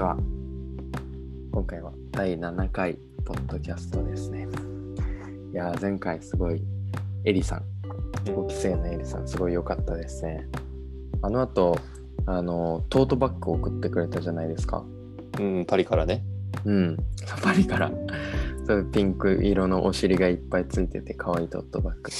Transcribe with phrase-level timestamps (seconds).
[0.00, 0.16] ちは。
[1.52, 2.96] 今回は第7回
[3.26, 4.48] ポッドキャストですね。
[5.52, 6.62] いやー、前回すごい、
[7.26, 7.64] エリさん、
[8.24, 10.48] 5期生のエリさん、すごい良かったですね。
[11.20, 11.76] あの後、
[12.24, 14.82] あの、トートバッグを送ってくれたじゃないですか。
[15.38, 16.24] うん、パリからね。
[16.64, 16.96] うん、
[17.42, 17.92] パリから。
[18.66, 22.10] そうピンク色のお尻がいっぱいついてて可愛いトートバッグ。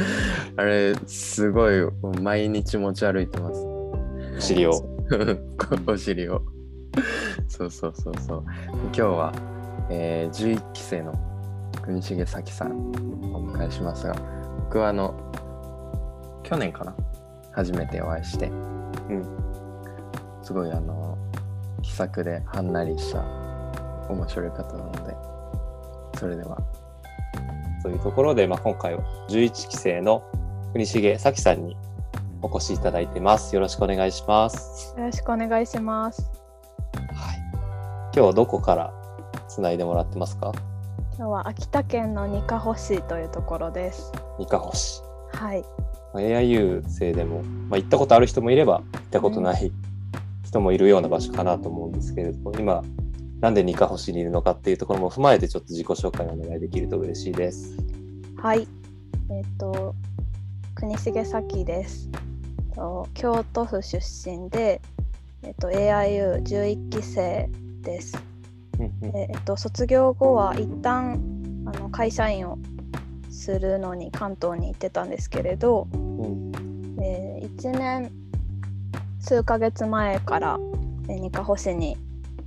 [0.56, 1.74] あれ、すごい、
[2.22, 3.66] 毎日持ち歩いてます。
[3.66, 4.99] お尻を。
[5.86, 6.42] お尻を。
[7.48, 8.44] そうそうそうそう。
[8.84, 9.32] 今日は、
[9.88, 11.14] えー、11期生の
[11.82, 14.14] 国重咲さんをお迎えしますが、
[14.64, 15.14] 僕はあの、
[16.42, 16.94] 去年かな？
[17.52, 19.24] 初めてお会いして、うん。
[20.42, 21.18] すごいあの、
[21.82, 23.24] 気さくではんなりした
[24.08, 25.16] 面白い方なので、
[26.18, 26.58] それでは、
[27.82, 30.22] というところで、まあ、今回は11期生の
[30.72, 31.76] 国重咲さんに
[32.42, 33.54] お越しいただいてます。
[33.54, 34.94] よろしくお願いします。
[34.96, 36.22] よろしくお願いします。
[36.92, 37.38] はい。
[38.12, 38.92] 今日はどこから
[39.48, 40.52] つないでもらってますか？
[41.16, 44.12] 今日は秋田県のにかほ市というところです。
[44.38, 45.02] 三河星。
[45.32, 45.62] はい。
[46.14, 49.70] まあ AIU 生でも、まあ、行ったことある人もいれば行ったことない
[50.44, 52.82] 人もいるような場所かなと思うんですけれども、今、
[53.40, 57.76] なんで二河星にいるのかっていうところも踏まえてちょっと自己紹介をお願いできると嬉しいです。
[58.36, 58.66] はい。
[59.30, 59.94] えっ、と
[60.74, 62.08] 国重咲です。
[62.80, 64.80] と京都府出身で、
[65.42, 67.50] えっ、と AIU11 期生
[67.82, 68.18] です。
[69.02, 71.20] えっ、と卒業後は一旦
[71.66, 72.58] あの会社員を
[73.30, 76.52] するのに関東に行ってたんですけれど、うん
[77.02, 78.10] えー、1年
[79.20, 80.58] 数ヶ月前から、
[81.08, 81.98] えー、にかほ市に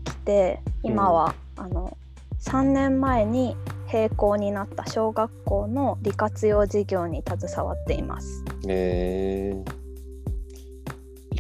[0.04, 1.96] 来て今は、あの
[2.40, 8.44] 3年前に閉校になった小学校の利活用事業に携わっています。
[8.68, 9.83] えー、利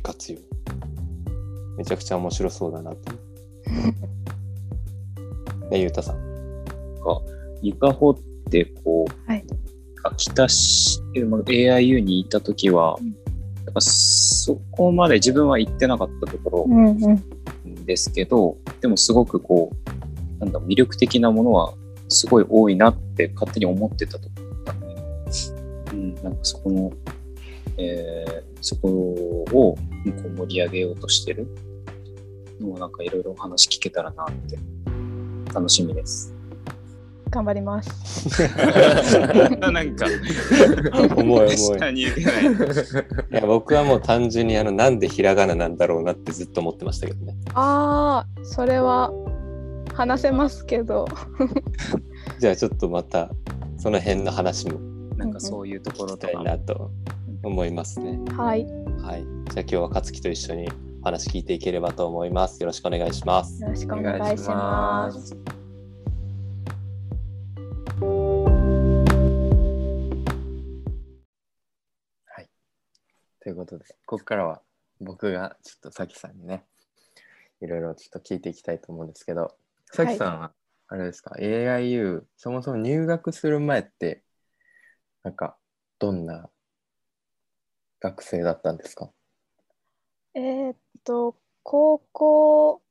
[0.03, 0.39] 活用。
[1.77, 2.97] めちゃくちゃ面白そうだなと。
[5.71, 6.15] ね、ゆうたさん。
[6.15, 6.21] か、
[7.61, 8.17] イカホっ
[8.51, 9.43] てこう、はい
[10.05, 13.15] 秋田市、まあ AIU にいたときは、うん
[13.65, 17.17] やっぱそこまで自分は行ってなかったとこんうん、ろ
[17.85, 21.73] ですけど、でもすごくこう、なんだ、魅力的なものは
[22.09, 24.99] すごい多いなって勝手に思ってたところだったので、
[25.93, 26.91] うん、なんかそこの、
[27.77, 31.47] えーそこをこう盛り上げようとしてる
[32.61, 34.57] のをなんかいろいろお話聞けたらなって
[35.53, 36.33] 楽しみです。
[37.29, 38.39] 頑張ります。
[39.59, 40.05] なんか、
[41.17, 41.99] 重い重い。
[41.99, 42.03] い。
[42.03, 42.07] い
[43.31, 47.35] や僕はもう単純にあのなんでひらがななんだろうなってずっと思ってましたけどね。
[47.55, 49.11] ああ、それは
[49.93, 51.05] 話せますけど。
[52.39, 53.29] じゃあちょっとまた
[53.77, 54.79] その辺の話も
[55.17, 56.91] なんかそういうところしたいとか、なと
[57.43, 58.17] 思いますね。
[58.37, 58.65] はい。
[59.01, 59.25] はい。
[59.51, 60.69] じゃあ今日は勝樹と一緒に
[61.01, 62.61] お話聞いていければと思います。
[62.61, 63.61] よろしくお願いします。
[63.61, 65.35] よろしくお願いします。
[72.25, 72.49] はい。
[73.41, 74.61] ということで、ここからは
[75.01, 76.63] 僕がちょっとさきさんにね、
[77.59, 79.53] いろいろちょっと聞いていきたいと思うんですけど、
[79.91, 80.53] さきさんは、
[80.87, 84.23] あれですか、AIU、そもそも入学する前って、
[85.23, 85.57] なんか、
[85.99, 86.49] どんな
[88.03, 89.09] 学生だったんですか？
[90.35, 90.75] えーっ
[91.05, 92.81] と高校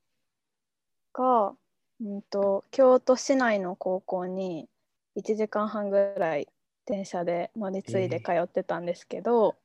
[1.12, 1.52] が、
[2.00, 4.68] うん、と京都市内の高校に
[5.16, 6.48] 1時間半ぐらい
[6.86, 9.56] 電車で乗り継いで通ってたんですけど、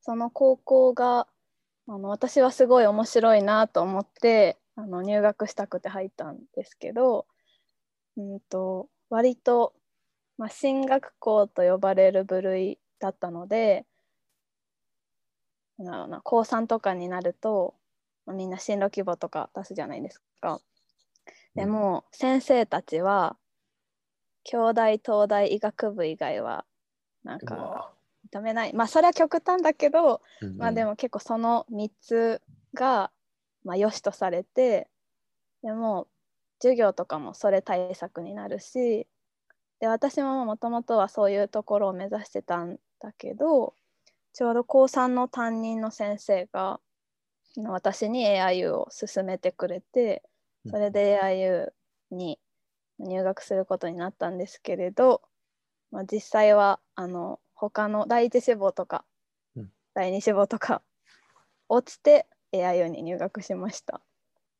[0.00, 1.26] その高校が
[1.88, 7.26] あの私はすごい面白いなと思ってあの入学したくて入ったんですけど、
[8.16, 9.74] うん、と割と、
[10.38, 13.84] まあ、進学校と呼ばれる部類だったので
[15.78, 17.74] なんだろうな高3とかになると、
[18.26, 20.60] まあみんな進路希望とか出すじゃないですか。
[21.54, 23.36] でも先生たちは
[24.42, 26.64] 京大東大医学部以外は
[27.22, 27.92] なんか
[28.32, 28.72] 認めない。
[28.74, 32.42] まあそれは極端だけど、うんまあでも結構その3つ
[32.74, 33.10] が、
[33.64, 34.88] まあ、良しとされて
[35.62, 36.08] でも
[36.60, 39.06] 授業とかもそれ対策になるし
[39.80, 43.74] で私ももともとはそういうところを目指してたんだけど
[44.34, 46.80] ちょうど高3の担任の先生が
[47.56, 50.22] 私に AIU を勧めてくれて
[50.68, 51.68] それで AIU
[52.10, 52.38] に
[52.98, 55.22] 入学することになったんですけれど、
[55.92, 59.04] まあ、実際はあの他の第一志望とか、
[59.56, 59.70] うん。
[59.94, 60.82] 第二志望とか
[61.68, 64.00] 落ちて AIU に入学しました。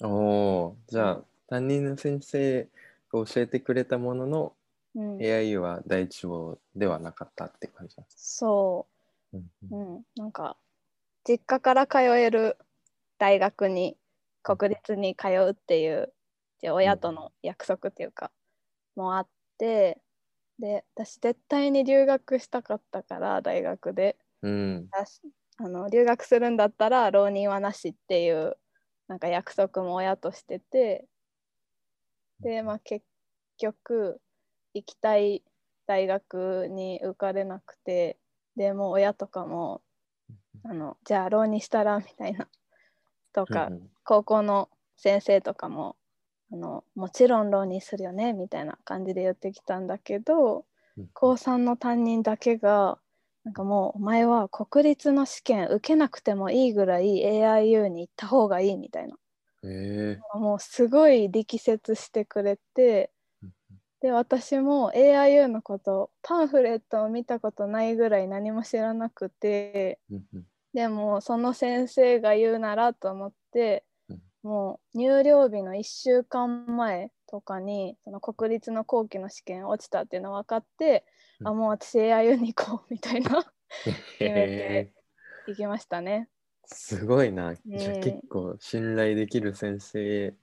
[0.02, 2.68] おおーじゃあ担任の先生
[3.12, 4.52] が教えてくれたものの
[4.96, 8.92] うん、AIU は第一志望ではなかったって感じなんですそう。
[8.92, 8.94] ん
[9.38, 10.56] う、うん、なんか
[11.25, 12.58] 実家から通える
[13.19, 13.96] 大学に
[14.42, 16.12] 国立に通うっていう
[16.62, 18.31] 親との約束っていうか、
[18.96, 19.28] もあっ
[19.58, 20.00] て
[20.58, 24.16] で私絶対に留学したかったから大学で。
[24.42, 24.88] うん。
[25.56, 28.56] あの留学するんだったら浪人はなしっていう
[29.06, 31.06] なんか約束も親としてて
[32.40, 33.04] で、まあ、結
[33.58, 34.20] 局
[34.75, 35.44] 行きたい
[35.86, 38.19] 大学に受かれなくて
[38.56, 39.82] でもう親とかも
[40.64, 42.48] あのじゃあ浪人したらみたいな。
[43.32, 45.96] とか、うん高校の先生とかも
[46.52, 50.66] あのもちろん浪人するよねみたいな感じで言ってきたんだけど
[50.98, 52.98] うん高3の担任だけが
[53.44, 59.16] なんかもうお前は国立の試験受けなくてもいいぐらい AIU に行った方がいいみたいな。
[59.64, 63.13] えもうすごい力説してくれてうん
[64.04, 70.44] で私も AIU のことパンフレットを見たことないぐらい何も知らなくてーうんうん。
[70.74, 74.20] でもその先生が言うならと思ってうん。
[74.42, 81.06] もう入寮日の1週間前とかにその国立の後期の試験落ちたっていうの分かって、
[81.40, 81.48] うん。
[81.48, 83.42] あもう私 AIU に行こうみたいな
[84.20, 84.92] へめ
[85.46, 86.28] 行きましたね。
[86.70, 87.52] ーすごいな。
[87.52, 90.34] うん結構信頼できる先生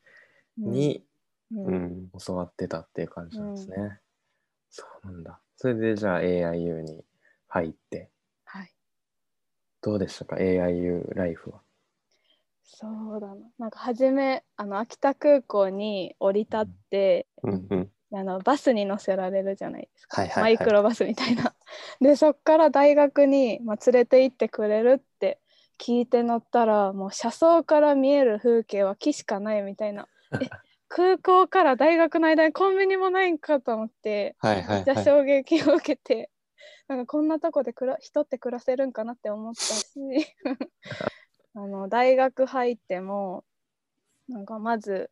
[0.57, 0.71] うん。
[0.71, 1.05] に
[1.51, 2.09] うんうん。
[2.25, 3.99] 教わってたっていう感じなんですね。
[4.69, 5.39] そうなんだ。
[5.57, 7.03] それでじゃあ AIU に
[7.47, 8.09] 入って、
[8.45, 8.73] はい、
[9.81, 11.61] どうでしたか ?AIU ライフは。
[12.63, 13.35] そうだな。
[13.59, 17.91] なんか初めあの秋田空港に降り立って、うんうん。
[18.13, 21.55] あのバスに乗せられるじゃないですか、はいはいはいマイクロバスみたいな。
[22.01, 25.39] でそっから大学に、まあ、連れて行ってくれるって
[25.79, 30.07] 聞いて乗ったらもう車窓から見える風景は木しかないみたいな。
[30.41, 30.49] え
[30.93, 35.05] 空港から大学の間にコンビニもないんかと思ってはいはめっちゃいはい。
[35.05, 36.29] 衝撃を受けて、
[36.89, 39.95] なんかこんなとこでくら人って暮らせるんかなって思ったし
[41.55, 43.45] あの大学入っても
[44.27, 45.09] なんかまず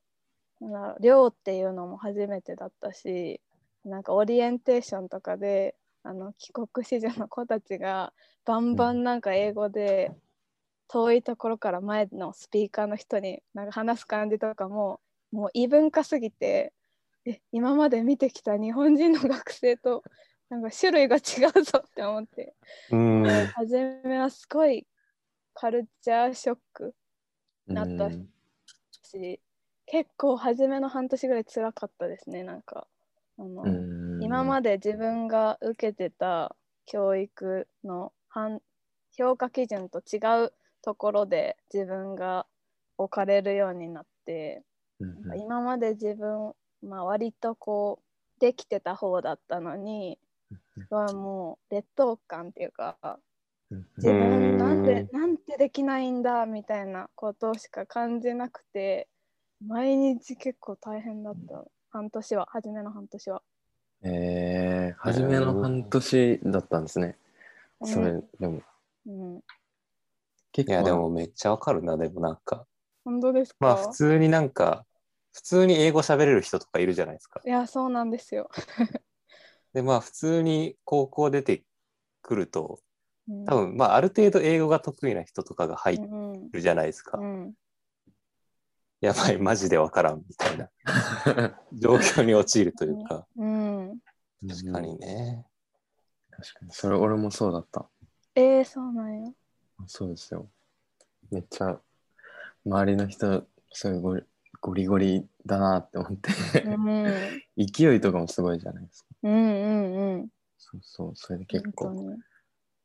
[0.99, 3.39] 寮っていうのも初めてだったし
[3.85, 8.11] なんかオリエンテーションとかであの帰国子女の子たちが
[8.43, 10.11] バンバンなんか英語で
[10.89, 14.99] 遠いところから前のスピーカーの人になんか話す感じとかも
[15.31, 16.73] もう異文化すぎて
[17.25, 20.03] え今まで見てきた日本人の学生と
[20.49, 21.19] なんか種類が違
[21.55, 22.55] うぞって思って。
[22.91, 23.23] うん。
[23.53, 23.73] 初
[24.03, 24.87] めはすごい
[25.53, 26.95] カルチャーショック
[27.67, 28.27] なったうん
[29.03, 29.39] し
[29.85, 32.87] 結構初めの半年ぐらい辛かったですねなんか。
[33.37, 34.23] あの、うん。
[34.23, 36.55] 今まで自分が受けてた
[36.85, 38.61] 教育の反
[39.11, 42.45] 評価基準と違うところで自分が
[42.97, 44.63] 置かれるようになってうん
[44.99, 46.53] なんか今まで自分、
[46.83, 50.19] まあ、割とこうできてた方だったのに
[50.89, 52.97] はもう劣等感っていうか
[53.69, 55.19] うん自分なんでうん。
[55.19, 59.07] なんてできないんだみたいなことしか感じなくて
[59.65, 61.65] 毎日結構大変だった。
[61.91, 63.41] 半年は初めの半年は。
[64.03, 67.17] えー、初めの半年だったんですね。
[67.83, 68.61] それでも。
[69.05, 69.41] うん、うん、
[70.51, 70.73] 結構。
[70.73, 72.65] いや、でもめっちゃわかるな、でもなんか。
[73.03, 74.85] 本当ですか、まあ普通になんか、
[75.31, 77.41] 普通に英語喋れる人とかいるじゃないですか。
[77.45, 78.49] いやそうなんですよ。
[79.73, 81.63] で、まあ普通に高校出て
[82.21, 85.99] くると、うん多分まあある程度英語が得意な人とかが入
[86.51, 87.19] るじゃないですか。
[87.19, 87.53] うん
[89.01, 90.69] やばい、マジでわからんみたいな
[91.71, 93.25] 状況に陥るというか。
[93.37, 93.99] うん、
[94.45, 95.45] 確かにね。
[96.31, 96.71] 確かに。
[96.71, 97.89] それ俺もそうだった。
[98.35, 99.31] えー、そうなんや。
[99.87, 100.49] そうですよ。
[101.31, 101.79] めっちゃ
[102.65, 104.23] 周りの人、すごい
[104.61, 106.31] ゴリゴリだなって思って、
[106.65, 107.41] うん。
[107.57, 109.09] 勢いとかもすごいじゃないですか。
[109.23, 110.29] うんうんうん。
[110.57, 112.17] そうそう、それで結構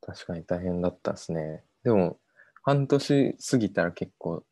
[0.00, 1.64] 確かに大変だったですね。
[1.82, 2.18] でも、
[2.62, 4.44] 半年過ぎたら結構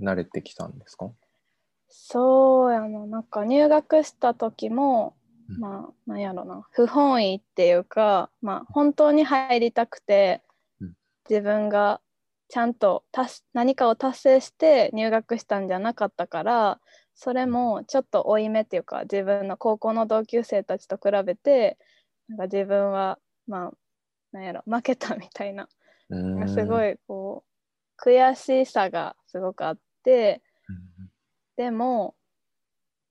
[0.00, 1.10] 慣れてきたんですか？
[1.88, 5.16] そうやな、なんか入学した時も、
[5.48, 5.58] うん。
[5.58, 10.42] まあ、なんやろな、不本意っていうか、まあ、本当に入りたくて
[10.80, 10.94] うん、
[11.28, 12.00] 自分が
[12.48, 16.80] ちゃんと達何かを達成して入学したんじゃなかったから、
[17.14, 21.78] それもちょっと負い目っていうか、自分の高校の同級生たちと比べて、
[22.28, 23.72] なんか自分は、まあ、
[24.32, 25.68] なんやろ、負けたみたいな、
[26.48, 27.44] すごいこ
[27.98, 31.08] う、悔しさがすごくあって、うん
[31.58, 32.14] でも、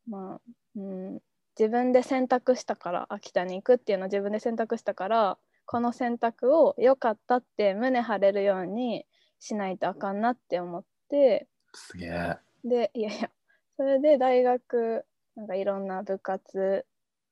[0.10, 0.42] まあ、
[0.78, 1.20] うん、
[1.60, 9.06] 自分で選択したから秋田に行くっていうのを自分で選択したからこの選択を良かったって胸張れるように
[9.40, 11.48] しないとあかんなって思って。
[11.74, 12.38] すげえ。
[12.64, 13.30] でいやいや
[13.78, 16.86] それで大学なんかいろんな部活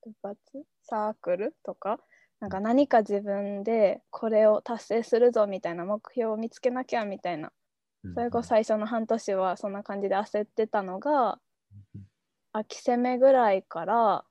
[0.04, 0.38] 部活？
[0.82, 1.98] サークルとか？
[2.38, 7.50] なんか何か自分でこれを達成するぞみたいな目標を見つけなきゃみたいな。
[8.14, 11.40] それこそ最初の半年はそんな感じで焦ってたのが
[12.52, 14.24] 秋攻めぐらいから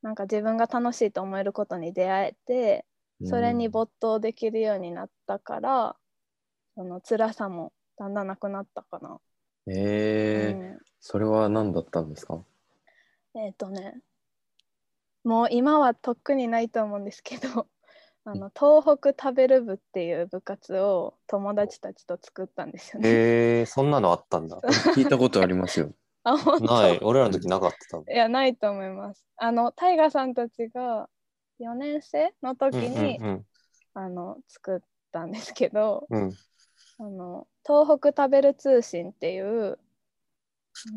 [0.00, 2.86] なんか自分が楽しいと思えることに出会えて
[3.24, 5.96] それに没頭できるようになったから、
[6.78, 9.18] その辛さもだんだんなくなったかな。
[9.66, 12.40] えーうんそれは何だったんですか？
[13.34, 14.00] えっ、とね
[15.24, 17.66] もう今はとっくにないと思うんですけど
[18.24, 23.08] あの東北食べる部っていう部活を友達たちと作ったんですよね。
[23.08, 24.58] へえそんなのあったんだ。
[24.94, 25.92] 聞いたことありますよ。
[26.22, 26.64] あ本当？
[26.80, 26.98] ない。
[27.02, 28.12] 俺らの時なかった。
[28.12, 29.26] いやないと思います。
[29.36, 31.08] あのタイガさんたちが
[31.58, 33.46] 4年生の時に、うん
[33.94, 34.80] あの作っ
[35.10, 36.32] たんですけどうんうん。
[36.98, 39.78] あの東北食べる通信っていう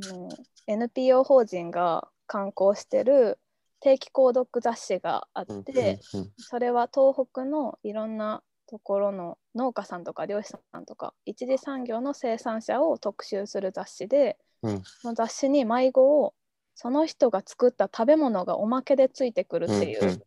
[0.04, 0.30] あの
[0.68, 3.40] NPO 法人が刊行してる
[3.82, 6.00] 定期購読雑誌があって、
[6.38, 14.84] それは東北のいろんなところの農家さんとか漁師さんとか一次産業の生産者を特集する雑誌で、うん。
[14.84, 16.34] その雑誌に迷子を
[16.76, 20.24] その人が作った食べ物がおまけでついてくるっていう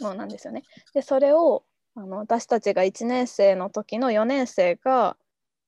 [0.00, 0.62] ものなんですよね。
[0.94, 1.64] でそれを
[1.96, 5.16] あの私たちが1年生の時の4年生が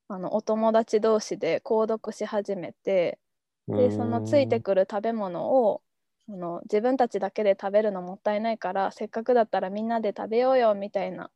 [0.08, 3.18] あのお友達同士で購読し始めて
[3.66, 5.82] うんでそのついてくる食べ物を
[6.28, 11.30] あの自分たちだけで食べるのもったいないからせっかくだったらみんなで食べようよみたいな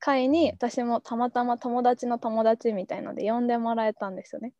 [0.00, 4.52] 会に私もたまたま友達の友達みたいので呼んでもらえたんですよね。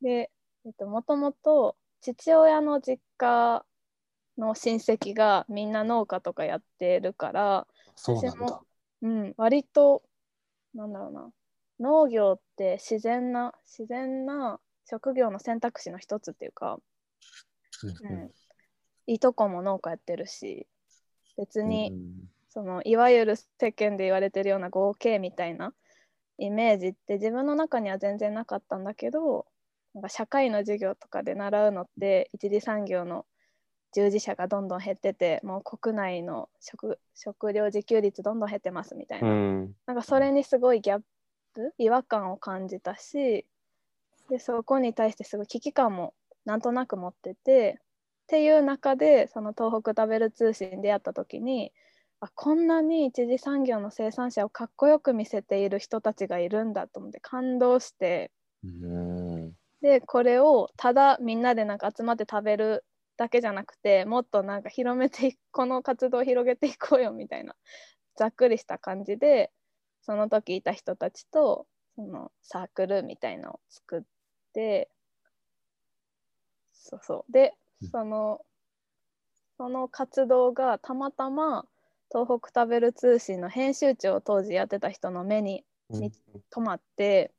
[0.00, 0.30] で、
[0.66, 3.64] えっと、もともと父親の実家
[4.36, 8.64] の親戚がみんな農家とかやってるから、私も。
[9.04, 10.02] うん、割と
[10.74, 11.30] なんだろうな。
[11.80, 14.58] 農業って自然な自然な
[14.88, 16.78] 職業の選択肢の一つっていうか、
[17.82, 18.30] うん、
[19.06, 20.66] いとこも農家やってるし
[21.36, 21.92] 別に、
[22.48, 25.74] そのいわゆる世間で言われてるような合計みたいな
[26.38, 29.46] イメージって自分の中には全然なかったんだけど
[29.94, 33.26] なんか社会の授業とかで習うのって一次産業の
[33.94, 39.74] 従事者がどんどん減っててもう国内の食食料自給率どんどん減ってますみたいな、うん。
[39.86, 41.00] なんかそれにすごいギャッ
[41.54, 43.46] プ違和感を感じたし
[44.28, 46.12] でそこに対してすごい危機感も
[46.44, 47.78] なんとなく持ってて
[48.24, 51.72] っていう中でその東北食べる通信に出会った時に
[52.20, 58.32] あこんなに一次産業の生産者をかっこよく見せている人たちがいるんだと思って感動して。
[58.64, 59.52] うん。
[59.82, 62.84] でこれをただみんなでなんか集まって食べる
[63.16, 67.54] だけじゃなくてもっとなんか広めていこの活動を広げていこうよみたいな
[68.16, 69.50] ざっくりした感じで
[70.02, 71.66] その時いた人たちと
[71.96, 74.02] そのサークルみたいのを作っ
[74.52, 74.88] て
[76.72, 77.32] そうそう。
[77.32, 77.90] でうん。
[77.90, 78.40] その
[79.56, 81.64] その活動がたまたま
[82.12, 86.12] 東北食べる通信の編集長を当時やってた人の目にうん。
[86.52, 87.32] 止まって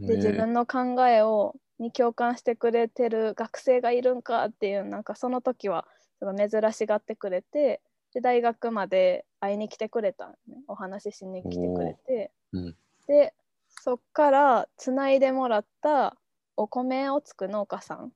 [0.00, 5.86] で自分の考えをに共感してくれてる学生がいるんかっていうなんかその時は
[6.20, 7.80] 珍しがってくれて
[8.14, 10.62] で大学まで会いに来てくれたのね。
[10.68, 12.76] お話ししに来てくれて、うん。
[13.06, 13.34] で
[13.68, 16.16] そっからつないでもらった
[16.56, 18.12] お米をつく農家さん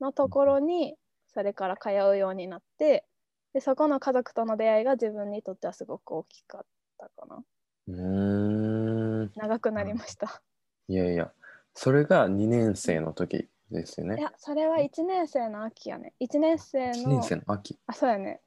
[0.00, 0.96] のところに
[1.28, 3.04] それから通うようになって
[3.52, 6.66] でそこの家族との出会いが自分にとってはすごく大きかっ
[6.98, 7.44] たかな。
[7.88, 9.32] うーん。
[9.36, 10.42] 長くなりました。
[10.88, 11.32] いやいや
[11.76, 16.14] それが2年生の時ですよねいや、それは1年生の秋やね。
[16.20, 17.10] 1年生1の。
[17.10, 18.40] 年生の秋あ、そうやね。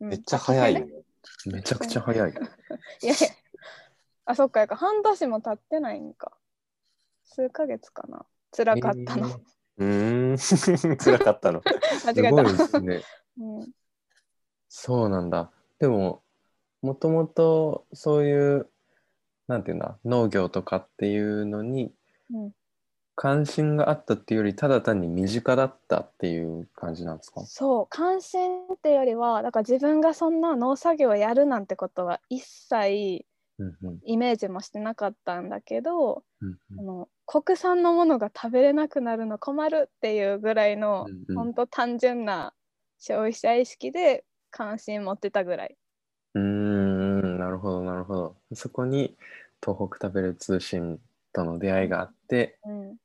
[0.00, 0.86] うんめっちゃ早い。
[1.46, 2.30] めちゃくちゃ早い
[3.02, 3.28] いやいや。
[4.24, 4.76] あ、そっかやか。
[4.76, 6.36] 半年も経ってないんか。
[7.24, 8.24] 数ヶ月かな。
[8.52, 9.28] 辛かったの。
[9.28, 9.38] えー
[9.78, 10.96] うーん。
[10.98, 11.62] 辛かったの。
[12.06, 12.64] 間すごい違えた。
[12.64, 13.02] ですね
[13.38, 13.72] うん、
[14.68, 16.22] そうなんだでも
[16.82, 18.68] もともとそういう
[19.46, 21.92] なんていうんだ農業とかっていうのにうん、
[23.16, 27.44] 関心があったっていうよりただ単に身近だったっていう感じなんですか？
[27.46, 27.86] そう。
[27.90, 33.24] 関心っていうよりはだから自分がそんな農作業をやるなんてことは一切
[33.58, 33.98] うんうん。
[34.04, 41.36] イメージもしてなかったんだけど、うんあの国産のものが食べれなくなるの困るっていうぐらいの、うんうん。
[41.36, 42.54] ほんと単純な
[43.00, 45.76] 消費者意識で関心持ってたぐらい。
[46.34, 48.36] うーんなるほどなるほど。
[48.54, 49.16] そこに
[49.60, 51.00] 東北食べる通信
[51.38, 52.96] との出会いがあってうん、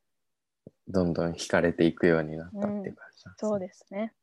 [0.87, 3.33] どんどん惹かれていくようになったっていう感じなんです、ね。
[3.37, 4.13] そうですね。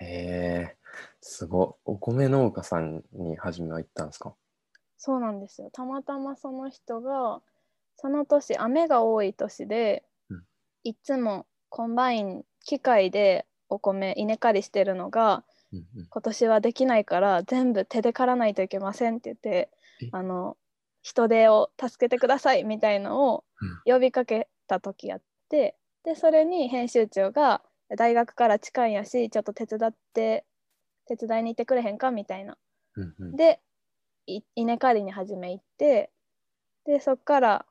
[0.00, 0.76] へえ
[1.20, 1.68] すごい。
[1.84, 4.34] お米農家さんに初めは行ったんですか？
[4.96, 5.70] そうなんですよ。
[5.72, 7.42] たまたまその人が
[7.96, 10.42] その年雨が多い年で、うん。
[10.84, 15.42] いつもコンバイン機械でお米稲刈りしてるのが
[15.72, 16.06] うんうん。
[16.08, 19.70] 今年はできないから全部手で刈らないといけませんって言って
[20.02, 20.08] え？
[20.12, 20.56] あの
[21.02, 23.44] 人手を助けてくださいみたいのを
[23.84, 27.62] 呼びかけた時やってでそれに編集長が
[27.96, 30.44] 大学から近いんやしちょっと手伝って
[31.06, 32.56] 手伝いに行ってくれへんかみたいな。
[32.96, 33.36] うんうん。
[33.36, 33.60] で
[34.26, 36.10] い稲刈りに初め行って
[36.84, 37.66] でそっから、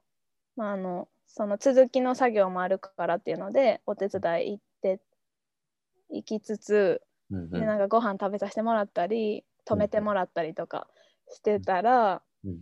[0.55, 4.99] まあ、あのその続きの作業もあるからっていうのでお手伝い行って
[6.09, 7.49] 行きつつうんうん。
[7.51, 10.87] でなんかご飯食べさせてもらったり泊めてもらったりとか
[11.29, 12.59] してたらうん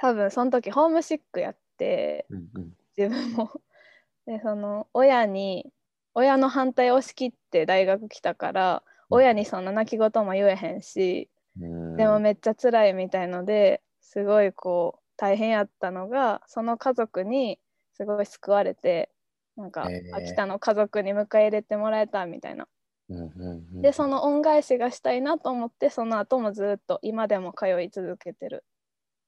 [0.00, 2.72] 多分その時ホームシックやってうんうん。
[2.96, 3.50] 自分も。
[4.26, 5.72] でその親に
[6.14, 11.96] 親の反対を押し切って大学来たから親にそんな泣き言も言えへんしうん。
[11.96, 17.58] でもめっちゃ辛いみたいのですごいこう大変やったのがその家族に
[17.94, 19.10] すごい救われて
[19.56, 22.68] なんか秋田の家族に迎え入れてもらえたみたいな。
[23.08, 23.32] うんうん
[23.76, 23.82] うん。
[23.82, 28.64] でその恩返しがしたいなと思ってその後もずっと今でも通い続けてる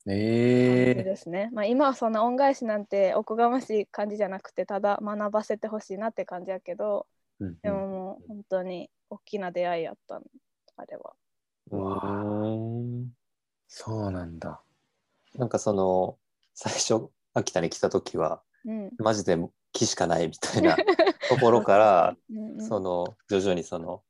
[0.07, 7.07] 感じええですね、まあ今はそんな恩返しなんておこがましい感じじゃなくてただ学ばせてほしいなって感じやけど
[7.40, 10.23] うんでももう本当に大きな出会いやったの
[10.76, 11.14] あれは。
[11.71, 13.04] うー。
[13.04, 13.11] ん
[13.69, 14.62] そうなんだ。
[15.35, 16.19] なんかその
[16.54, 18.90] 最初秋田に来た時はうん。
[18.99, 19.38] マジで
[19.73, 20.76] 木しかないみたいな
[21.28, 22.69] ところからうんうん。
[22.69, 24.02] その徐々にその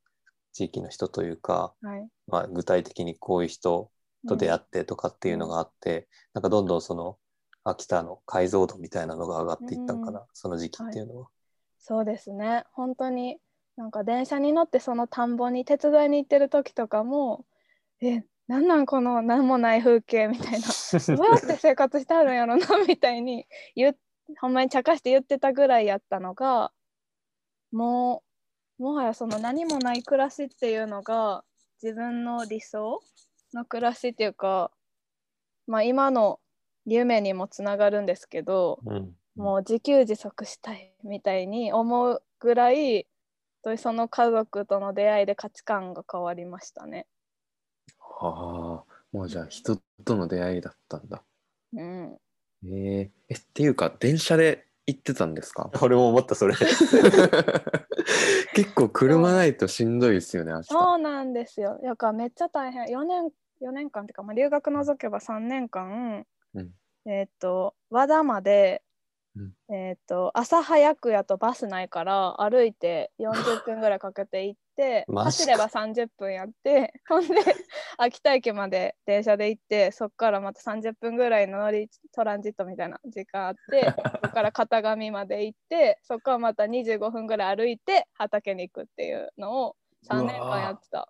[0.53, 2.09] 地域の人というか、はい。
[2.27, 3.91] まあ、具体的にこういう人
[4.29, 7.19] と出会っってとかっていうのがあって、なんかどんどんその
[7.65, 11.29] 秋田の解像度みたいなのが上がっていったんかな、その時期っていうのは。
[11.79, 12.65] そうですね。
[12.73, 13.39] 本当に
[13.77, 17.47] なんか電車に乗ってその田んぼに手伝いに行ってる時とかも
[18.01, 20.67] えなんなんこの何もない風景みたいな。
[21.17, 23.97] どうやって生活してあるんやろなみたいに言っ
[24.39, 26.73] ほんまに茶化して言ってたぐらいやったのが
[27.73, 28.23] も
[28.79, 31.45] うもはやその何もない暮らしっていうのが
[31.83, 33.01] 自分の理想
[33.55, 34.71] の暮らしっていうか
[35.67, 36.41] まあ今の
[36.87, 43.07] 夢にもつながるんですけどうんもう自給自足したいみたいに思うぐらい
[43.63, 47.07] とその家族との出会いで価値観が変わりましたね。
[47.99, 51.23] はあ、もうじゃあ人との出会いだったんだ。
[51.73, 52.19] うん、
[52.67, 55.71] えええ、っていうか、電車で行ってたんですか？
[55.81, 56.55] 俺も思ったそれ。
[58.55, 60.53] 結構車ないとしんどいですよね。
[60.63, 61.79] そうなんですよ。
[61.83, 62.87] だからめっちゃ大変。
[62.87, 63.31] 4年
[63.63, 66.71] ,4 年間っていうか、まあ、留学除けば3年間、うん
[67.07, 68.83] えっ、と和田まで、
[69.37, 77.35] うんえっ、と朝早くやとバスないから歩いて40分ぐらいかけて行って走れば30分やって ほんで
[77.99, 83.81] 秋田駅まで電車で行ってそっからまた30分ぐらいの乗りトランジットみたいな時間あって
[84.23, 89.77] そこから片上まで行ってそこからまた25分ぐらい歩いて畑に行くっていうのを
[90.09, 91.07] 3年間やってた。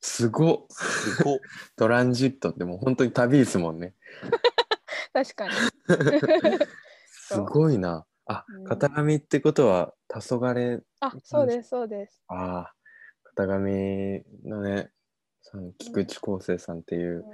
[0.00, 1.38] すごっすごっ
[1.76, 3.94] トランジットってもう本当に旅ですもんね。
[5.12, 5.52] 確かに。
[7.06, 8.06] すごいな。
[8.26, 12.22] あうん、片上ってことは黄昏あ、そうです、そうです。
[12.28, 12.74] ああ、
[13.24, 14.90] 片上のね、
[15.42, 17.24] その菊池康生さんっていう、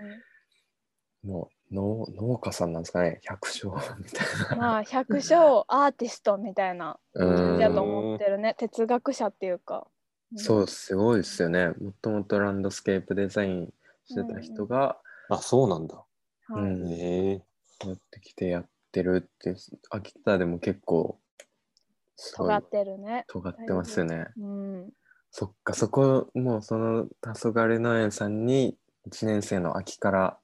[1.24, 4.56] もう農農家さんなんですかね、百姓みたいな。
[4.56, 8.54] まあ、百姓アーティストみたいなう感じやとん、思ってるね。
[8.58, 9.86] 哲学者っていうか。
[10.32, 11.68] うんそう、すごいですよね。
[11.68, 13.74] もともとランドスケープデザイン
[14.06, 15.96] してた人が、あそうなんだ。
[15.96, 17.42] はいうんへえ
[17.86, 19.56] やってきてやってるって、
[19.90, 21.18] 秋田でも結構、
[22.36, 23.24] 尖ってるね。
[23.28, 24.26] 尖ってますよね。
[24.38, 24.90] うん。
[25.30, 28.76] そっか、そこ、もうその黄昏農園さんに
[29.10, 30.38] 1年生の秋から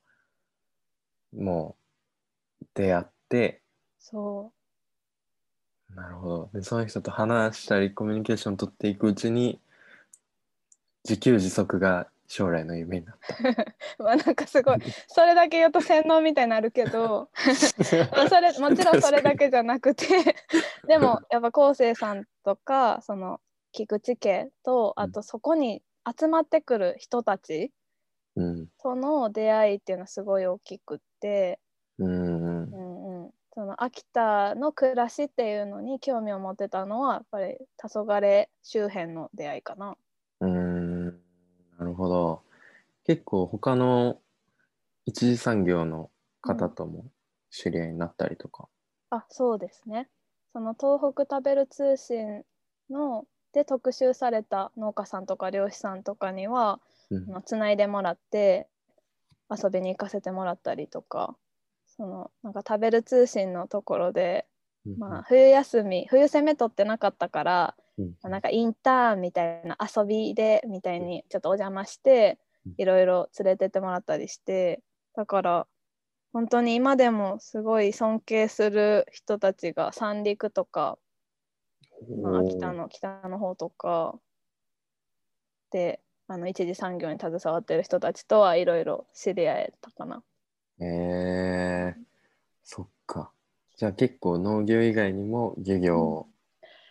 [1.37, 1.77] も
[2.63, 3.63] う出会って、
[3.99, 4.53] そ
[5.95, 6.51] なるほど。
[6.55, 9.61] で、その人と話したり、コミュニケーション取っていくうちに、
[11.05, 13.35] 自給自足が将来の夢になった。
[13.35, 13.39] う。
[14.05, 17.31] まあ、なんかすごい、 それだけ言うと洗脳みたいになるけど、
[18.13, 20.07] まあそれもちろんそれだけじゃなくて
[20.87, 23.41] でもやっぱ昴生さんとかその
[23.73, 25.83] 菊池家とあとそこに
[26.19, 27.73] 集まってくる人たち
[28.37, 28.69] うん。
[28.81, 31.59] との出会いっていうのはすごい大きくって、
[31.99, 32.77] うんうんう。
[32.77, 39.97] んうん、その秋田の暮らしっていうのに興味を持ってたのはやっぱり黄昏周辺の出会いかな。
[40.41, 40.78] うーん。
[41.79, 42.43] なるほど。
[43.05, 44.21] 結構他の
[45.07, 46.11] 一次産業の
[46.43, 47.07] 方とも
[47.51, 48.69] 知り合いになったりとか。
[49.11, 50.09] あそうですね。
[50.53, 52.43] その東北食べる通信
[52.91, 58.69] ので特集された農家さんとか漁師さんとかにはうんつないでもらって
[59.51, 61.37] 遊びに行かせてもらったりとか
[61.87, 64.47] そのなんか食べる通信のところで、
[64.99, 68.07] まあ、冬休み冬攻め取ってなかったから、うん。
[68.23, 72.75] まあなんかインターンみたいな遊びでみたいにちょっとお邪魔してうん。
[72.79, 74.83] いろいろ連れてってもらったりして
[75.15, 75.67] だから
[76.33, 80.99] 本当に今でもすごい尊敬する人たちが三陸とか、
[82.23, 84.19] まあ、秋田の北の方とか
[85.71, 90.23] であの一次産業に携わってる人たちとはいろいろ知り合えたかな。
[90.81, 92.03] えー、
[92.63, 93.33] そっか。
[93.77, 96.27] じゃあ結構農業以外にも漁業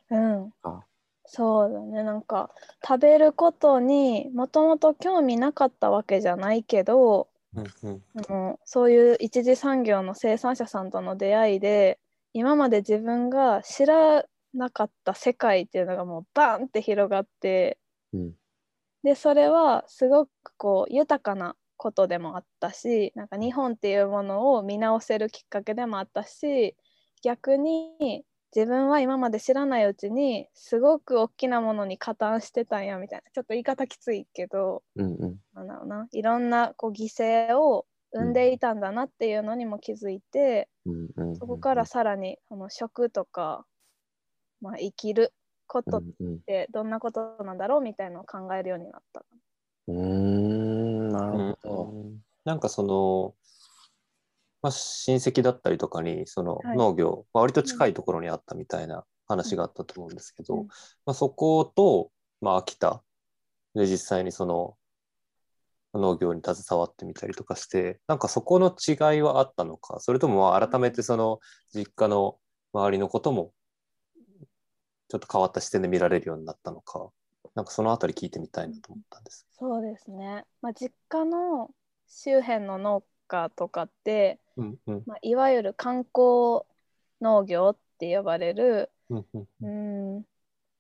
[0.10, 0.86] うん、か。
[1.28, 2.50] そうだねなんか
[2.86, 12.00] 食べることにもともと興味なかったわけじゃないけどうんそういう一次産業の生産者さんとの出会いで
[12.34, 17.78] 今まで自分が知らなかった世界っていうのがもうバーンって広がって
[18.14, 18.34] うん。
[19.04, 26.76] でそれはすごくこう豊かなことでもあったしなんか日本っていうものを見直せるきっかけでもあったし
[27.22, 28.24] 逆に
[28.56, 35.38] 自分は今まで知らないうちにすごく大きなものに加担してたんやみたいなちょっと言い方きついけどうんうん。
[35.54, 41.36] なんだろうないろんなこう犠牲を生んでいたんだなっていうのにも気づいて、うんうんうん。
[41.36, 43.66] そこからさらにその食とか、
[44.62, 45.34] まあ、生きる
[45.68, 49.26] ことっうんうんてどんなことなんだろうみたいなのを考えるようになった。
[49.88, 51.84] うーん、なるほど。
[51.92, 53.36] うんなんかその、
[54.68, 56.78] まあ、親戚だったりとかにそのはい。
[56.78, 60.68] 農業、まあ割と近いところにあったみたいな話があったと思うんですけど、うん。
[61.06, 63.02] まあ、そこと、まあ、秋田
[63.76, 64.76] で実際にその
[65.94, 70.02] 農業に携わってみたりとかしてなんかそこの違いはあったのか。
[70.02, 71.40] それともまあ改めてその
[71.74, 72.38] 実家の
[72.74, 73.54] 周りのことも
[75.08, 77.10] ちょっと変わった視点で見られるようになったのか。
[77.56, 79.48] なんかそのあたり聞いてみたいなと思ったんです。
[79.58, 81.70] そうですね、まあ、実家の
[82.08, 85.08] 周辺の農家とかって、うんうん。
[85.08, 86.64] まあ、いわゆる観光
[87.22, 89.70] 農業って呼ばれるうんうんうー
[90.20, 90.26] ん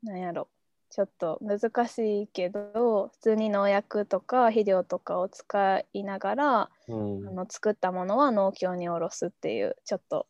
[0.04, 0.50] なんやろ。
[0.90, 7.28] ちょっと難しいけど普通に農薬とか肥料とかを使いながらうん。
[7.28, 10.28] あの作ったものは農協に卸すっていうちょっと、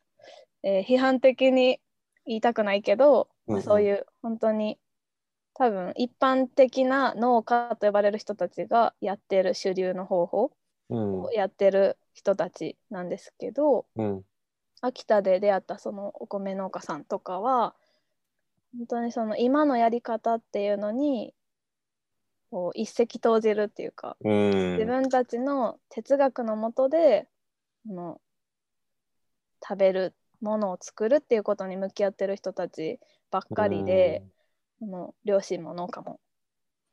[0.63, 1.81] えー批判的に
[2.25, 3.61] 言いたくないけど、まあうん。
[3.61, 4.79] うんそういう本当に
[5.53, 10.51] 多分一般的な農家と呼ばれる人たちがやってる主流の方法
[10.89, 11.23] うん。
[11.23, 14.23] をやってる人たちなんですけど、うん。
[14.81, 17.75] 秋田で出会ったそのお米農家さんとかは
[18.75, 21.33] 本当にその今のやり方っていうのに
[22.51, 24.77] こう一石投じるっていうかうん。
[24.77, 27.27] 自分たちの哲学のもとで
[27.87, 28.21] この
[29.67, 32.99] 食べるものを作るっていうことに向き合ってる人たち
[33.31, 34.23] ばっかりで、
[34.79, 36.19] この両親も農家も。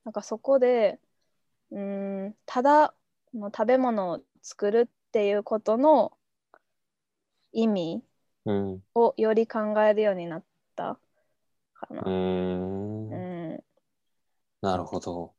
[0.04, 0.98] なんかそこで
[1.70, 2.94] うーんただ
[3.34, 6.10] 食べ物を作るっていうことの
[7.52, 8.02] 意味
[8.46, 10.98] うんをより考えるようになった
[11.72, 12.02] かな。
[12.04, 13.16] うんう
[13.54, 13.64] ん
[14.60, 15.32] なるほど。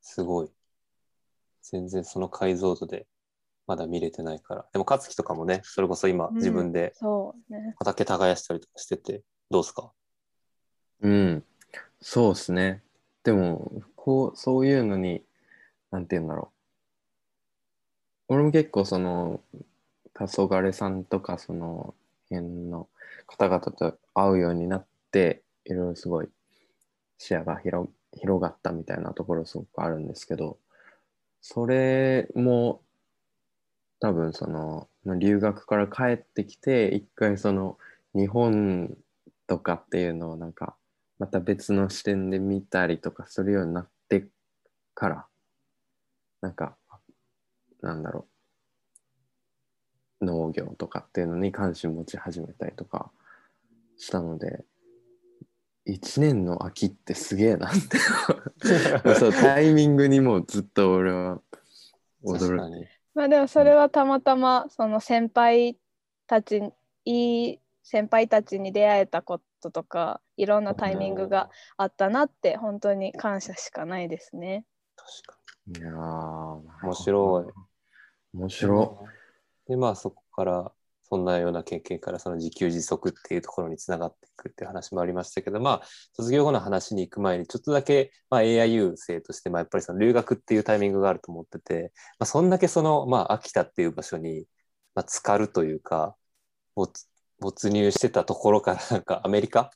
[0.00, 0.50] すごい。
[1.62, 3.08] 全然その解像度で
[3.66, 4.66] まだ見れてないから。
[4.72, 7.74] でも、勝樹とかもね、それこそ今うん自分でそうね。
[7.78, 9.92] 畑耕したりとかしてて、どうですか？
[11.00, 11.44] うん、
[12.00, 12.84] そうですね。
[13.24, 15.24] でも、こう、そういうのに、
[15.90, 16.53] なんて言うんだろう。
[18.28, 19.40] 俺も結構、その、
[20.14, 21.94] 黄昏さんとか、その
[22.30, 22.88] 辺の
[23.26, 26.28] 方々と会うようになって、いろいろすごい
[27.18, 30.58] 視野が広広がったみたいなところすごくあるんですけど、
[31.42, 32.82] それも、
[34.00, 37.78] 多分その、留学から帰ってきて、一回その、
[38.14, 38.96] 日本
[39.46, 40.76] とかっていうのをなんか、
[41.18, 44.26] また別の視点で見たりとかするようになって
[44.94, 45.26] から、
[46.40, 46.76] なんか、
[47.84, 48.26] なんだろ
[50.20, 53.12] う、農業とかっていうのに関心持ち始めたりとか
[53.98, 54.64] したので、
[55.84, 57.98] 一年の秋ってすげえなって
[59.20, 61.42] そうタイミングにもうずっと俺は
[62.24, 62.38] 驚く。
[62.38, 62.86] 確かに。
[63.14, 65.78] まあでもそれはたまたまその先輩
[66.26, 66.62] たち
[67.04, 74.64] いい先輩たちに出会えたこととかいろんなタイミングがあったなって本当に感謝しかないですね。
[74.96, 77.73] 確かいやー面白い。
[78.34, 79.06] 面白。
[79.68, 80.72] で、まあそこから、
[81.06, 85.82] そんなような経験からその自給自足っていうところにつながっていくっていう話もありましたけど、まあ
[86.14, 94.46] 卒業後の話に行く前にちょっとだけ、まあ、AIU 生として、まあ、やっぱりその留学っていうタイミングがあると思ってて、まあ、そんだけその、まあ、秋田っていう場所に、
[94.94, 96.16] まあ、浸かるというか
[96.74, 97.06] 没
[97.38, 99.70] 没入してたところからなんかアメリカ？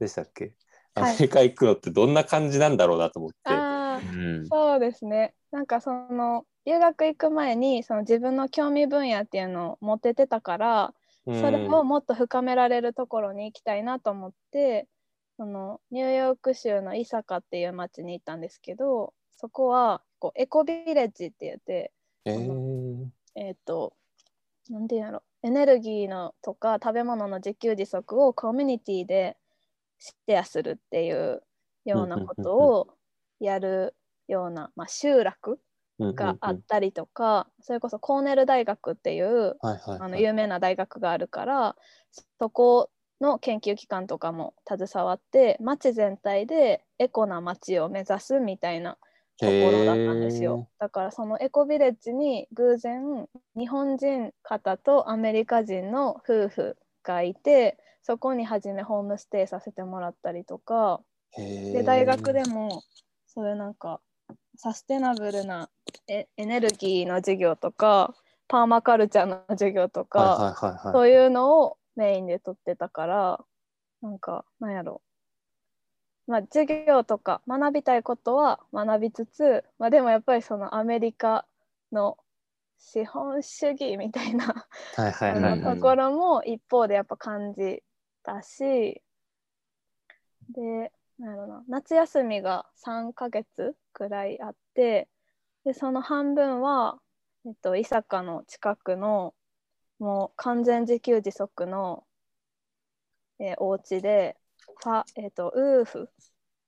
[0.00, 0.54] でしたっけ？
[0.94, 1.14] アはい。
[1.14, 3.36] メリカ行くのってどんな感じなんだろうなと思って。
[3.44, 4.46] ああうん。
[4.48, 5.34] そうですね。
[5.52, 10.94] なんかその留学行く前にその自分の興味分野っていうのを持っててたから
[11.26, 11.40] うん。
[11.40, 14.86] それをもっと深められるところに行きたいなと思って
[15.38, 21.92] そのニューヨーク州のイサカっていう町に行ったんですけどそこはこうエコビレッジって言って
[22.26, 23.06] えー。
[23.34, 23.94] えっ、と
[24.68, 25.22] なんていうんやろ。
[25.42, 29.36] エネルギーのとか食べ物の自給自足をコミュニティで
[29.98, 31.42] シェアするっていう
[31.84, 32.88] ようなことを
[33.38, 33.94] やる
[34.26, 35.60] ような、まあ、集落
[35.98, 41.76] があったりとか、それこそコーネル大学っていうあの有名な大学があるから
[42.38, 48.96] そこの研究機関とかも携わって町全体でエコな町を目指すみたいな
[49.40, 50.68] ところだったんですよ。
[50.78, 61.00] だからそのエコビレッジに偶然日本人方とアメリカ人の夫婦がいてそこに初めホームステイさせてもらったりとか。
[61.36, 62.82] で大学でも
[63.26, 64.00] そういうなんか
[64.56, 65.68] サステナブルな
[66.08, 68.14] エエネルギーの授業とか
[68.48, 70.92] パーマカルチャーの授業とか、はいはいはいはい。
[70.92, 73.44] そういうのをメインで取ってたから
[74.00, 75.02] なんかなんやろ。
[76.26, 81.46] まあ授業とか学びたいことは学びつつ、まあ、でもやっぱりそのアメリカ
[81.90, 82.18] の
[82.78, 87.82] 資本主義みたいなところも一方でやっぱ感じ
[88.22, 89.02] たし
[90.50, 95.08] でなんやろな夏休みが3ヶ月くらいあって
[95.68, 96.98] でその半分は、
[97.44, 99.34] えっと、伊坂の近くの
[99.98, 102.04] もう完全自給自足の、
[103.38, 104.38] えーお家で
[104.82, 106.08] ファ、えっと、ウーフ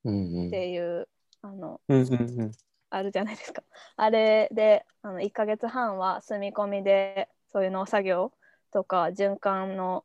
[0.05, 1.09] うんうんっていう、
[1.41, 2.53] あのうんうんうん
[2.91, 3.63] あるじゃないですか。
[3.97, 8.35] あれであの1ヶ月半は住み込みでそういう農作業
[8.71, 10.05] とか循環の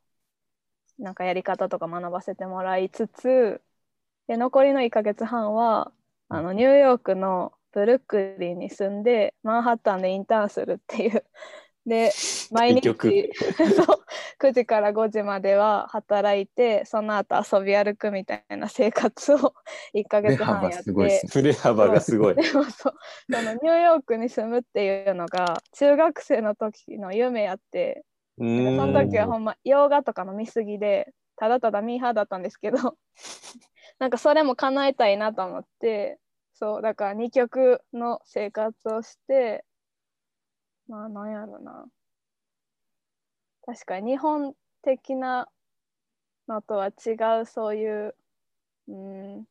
[1.00, 3.62] なんかやり方とか学ばせてもらいつつ
[4.28, 5.92] で残りの1ヶ月半は
[6.30, 11.24] あのニューヨークのブルックリンに住んでマンハッタンでインターンするっていう。
[11.86, 12.10] で
[12.50, 13.30] 毎日 そう究
[14.40, 19.54] 9時から5時までは働いてその後遊び歩くみたいな生活を
[19.94, 21.28] 1ヶ月半やって。
[21.28, 22.36] 振れ幅がすごい。
[22.36, 22.94] でもそう。
[23.30, 28.04] そのニューヨークに住むっていうのが中学生の時の夢やって。
[28.38, 32.98] その時はほんま洋画とかの見過ぎでただただミーハーだったんですけど。
[34.00, 36.20] なんかそれも叶えたいなと思って
[36.56, 39.64] そうだから2曲の生活をして
[40.88, 41.86] まあなんやろな。
[43.66, 45.50] 確かに日本的な
[46.48, 48.16] のとは違うそういう、
[48.88, 49.46] うん、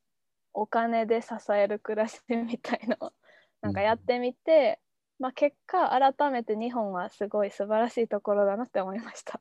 [0.52, 3.12] お金で支える暮らしみたいのを
[3.60, 4.80] なんかやってみて、
[5.18, 9.40] まあ、結果改めて日本はすごい素晴らしいところだなって思いました。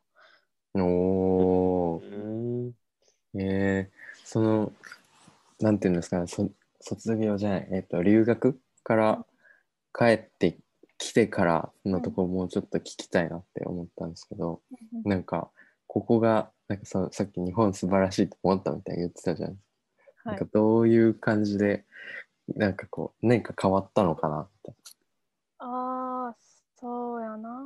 [0.76, 2.02] おー。
[2.02, 3.40] うん。
[3.40, 4.72] えー、その
[5.60, 6.50] なんていうんですかねそ
[6.84, 9.26] 卒業じゃないえっ、と留学から
[9.98, 10.58] 帰って
[10.98, 14.62] きてからのとこもうちょっと聞きたいなって思ったんですけど、
[15.06, 15.50] なんか
[15.88, 19.66] ここがなんかそさっき日本素晴らしいと思ったみたいに言ってたじゃないです
[20.24, 20.30] か。
[20.30, 21.84] はいなんかどういう感じで
[22.56, 24.74] なんかこう何か変わったのかなって。
[25.60, 26.36] ああ
[26.80, 27.62] そうやな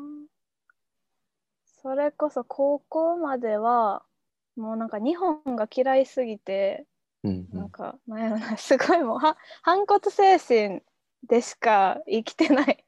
[1.82, 4.04] それこそ高校までは
[4.56, 6.86] もうなんか日本が嫌いすぎて
[7.24, 7.60] うんうん。
[7.60, 10.82] なんかなんやろなすごいもうは反骨精神
[11.28, 12.84] でしか生きてない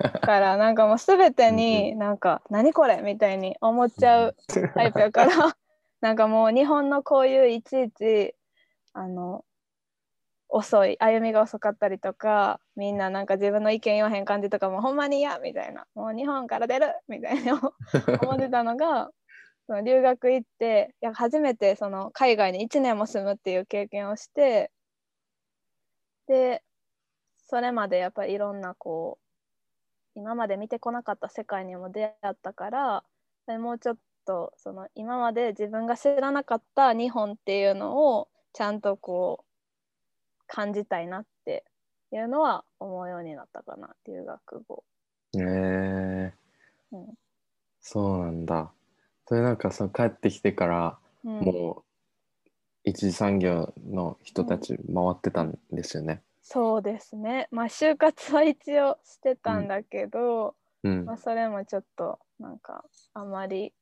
[0.22, 4.36] からなんかもう全てになんか何これみたいに思っちゃう
[4.74, 5.56] タイプやから
[6.00, 8.34] なんかもう日本のこういういちいち
[8.92, 9.44] あの
[10.48, 17.60] 遅い歩みが遅かったりとかみんななんか自分の意見言わへん感じとかもほんまに嫌みたいなもう日本から出るみたいな
[18.22, 19.10] 思ってたのが
[19.70, 24.72] その留学行っていや初めてその海外に1年も住むっていう経験をして
[26.26, 26.64] で
[27.46, 29.20] それまでやっぱりいろんなこ
[30.16, 33.04] う今まで見てこなかった世界にも出会ったから
[33.46, 41.62] でもうちょっとその今まで自分が知らなかった日本っていうのをちゃんとこう感じたいなって
[42.12, 44.82] いうのは思うようになったかな留学後。
[45.34, 46.32] えー
[46.90, 47.14] うん
[47.82, 48.72] そうなんだ。
[49.30, 52.48] それなんかその帰ってきてからうん、もう
[52.82, 56.22] 一次産業の人たち回ってたんですよね。
[56.42, 62.82] そうですねまあ就活は一応してたんだけど、うんまあ、それもちょっとなんか
[63.14, 63.72] あまり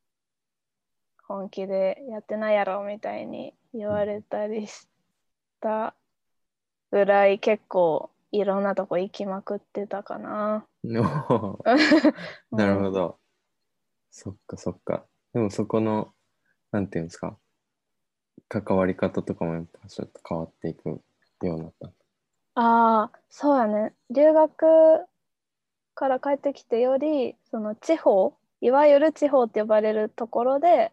[1.27, 4.87] 本気でやってないやろみたいに言われたりし
[5.61, 5.95] た
[6.91, 10.67] ぐらい結構いろんなとこ行きまくってたかな。
[12.53, 12.93] なるほど。
[12.93, 13.19] ど。
[14.11, 15.07] そっかそっか。
[15.39, 16.13] でもそこの、
[16.73, 17.39] なんていうんですか、
[18.49, 21.01] 関わり方とかもやっぱちょっと変わっていくよ
[21.43, 21.87] うになった。
[22.57, 23.95] ああそうやね。
[24.11, 25.07] 留学
[25.95, 30.91] から帰ってきてよりその地方いわゆる地方って呼ばれるところで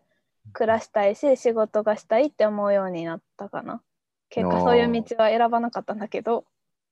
[0.54, 3.82] 暮らしたいし仕事がしたいって思うようになったかな。
[4.30, 6.46] 結果そういう道は選ばなかったんだけど、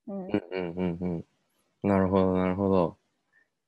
[0.07, 0.25] うん。
[0.25, 1.87] うんうんうんうん。
[1.87, 2.97] なるほどなるほど。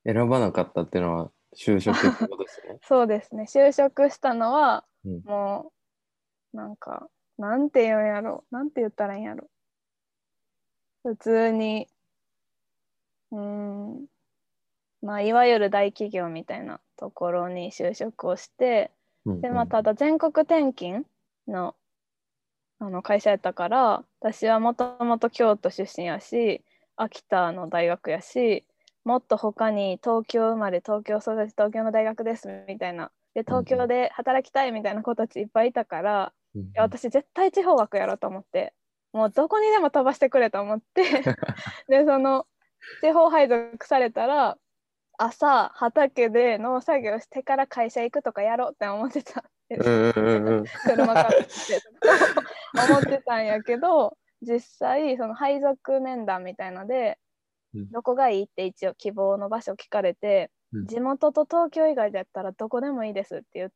[0.04, 2.78] 選ばなかったっていうのは就職ってことですね。
[2.84, 3.44] そうですね。
[3.44, 5.22] 就職したのはうん。
[5.24, 5.72] も
[6.52, 8.44] うなんかなんて言うんやろ。
[8.50, 9.48] なんて言ったらいいんやろ。
[11.02, 11.88] 普通に
[13.32, 14.06] うーん。
[15.02, 18.90] まあいわゆる大企業みたいなところに就職をして
[19.24, 21.06] うんでまあただ全国転勤
[21.48, 21.74] の
[22.78, 26.62] あの会社やったから私はもともと京都出身やし
[26.96, 28.66] 秋田の大学やし
[29.06, 33.12] もっと他に東京生まれ東京育ち東京の大学ですみたいな。
[33.34, 38.74] で東京で働きたいみたいな子たちいっぱいいたから、うん私絶対地方枠やろうと思って。
[39.12, 41.02] もうどこにでも飛ばしてくれと思って。
[41.86, 42.46] でその
[43.00, 44.58] 地方配属されたら
[45.18, 49.44] 朝畑で農作業してから会社行くとかやろうって思ってた。
[49.68, 51.46] 車からって
[52.90, 57.25] 思ってたんやけど実際その配属面談みたいので、うん
[57.92, 63.70] どこがいいって一応希望の場所聞かれて、うん地元と東京以外だったらどこでもいいですって言っ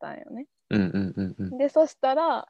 [0.00, 0.46] たんよね。
[0.70, 1.58] うんうんうんうん。
[1.58, 2.48] でそしたら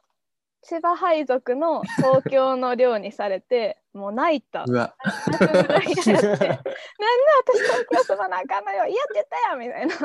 [0.62, 4.64] 千葉配属の東京の寮にされてもう泣いた。
[4.66, 4.94] うわ。
[5.26, 6.66] なんで私東
[7.90, 9.96] 京住まなあかんのよ嫌って言ったやんみたいな。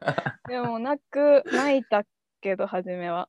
[0.48, 2.04] でも泣く泣いた
[2.40, 3.28] けど初めは。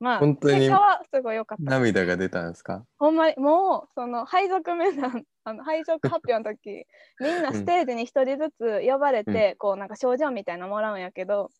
[0.00, 0.70] まあ本当に
[1.12, 1.70] すごい良かった。
[1.70, 2.84] 涙が出たんですか？
[2.98, 6.86] ほんまにもうその配属面談あの配属発表の時
[7.20, 11.50] みんなステージに一人ずつ呼ばれて、こうなんか賞状みたいなのもらうんやけど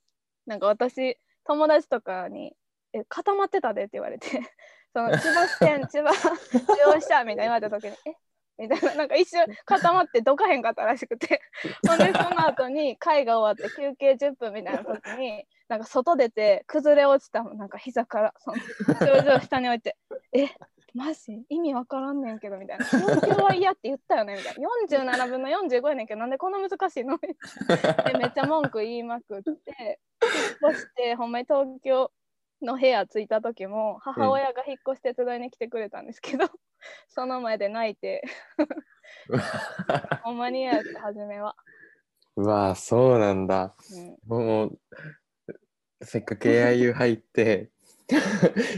[0.46, 2.55] なんか私友達とかに
[2.94, 4.29] 「え固まってたで」って言われて
[4.94, 8.12] その千葉支店千葉 中央支社みたいに言われた時に「え
[8.59, 8.94] みたいな。
[8.94, 11.40] なんか一瞬固まってどかへんかったらしくて。
[11.88, 18.57] ほんでその後に会が終わって休憩10分みたいな時になんか外出て崩れ落ちたなんか膝からその
[18.99, 19.97] 症状下に置いて
[20.33, 20.49] 「え
[20.94, 21.44] マジ？
[21.49, 24.68] 意味わからんねんけど」みたいな「東京は嫌って言ったよね」みたいな。
[25.12, 27.18] 47分の45やねんけどなんでこんな難しいの？
[27.18, 27.37] で
[28.18, 32.11] めっちゃ文句言いまくって引っ越してほんまに東京
[32.62, 36.47] の部屋着いた時も母親が引っ越し手伝いに来てくれたんですけど、
[37.09, 38.23] その前で泣いて
[40.23, 41.57] ほんまに嫌やった初めは。
[42.37, 43.75] うわそうなんだ。
[43.92, 44.79] うんもう
[46.03, 47.71] せっかく AIU 入って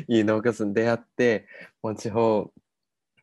[0.08, 1.46] いい農家さん出会って
[1.82, 2.50] もう地方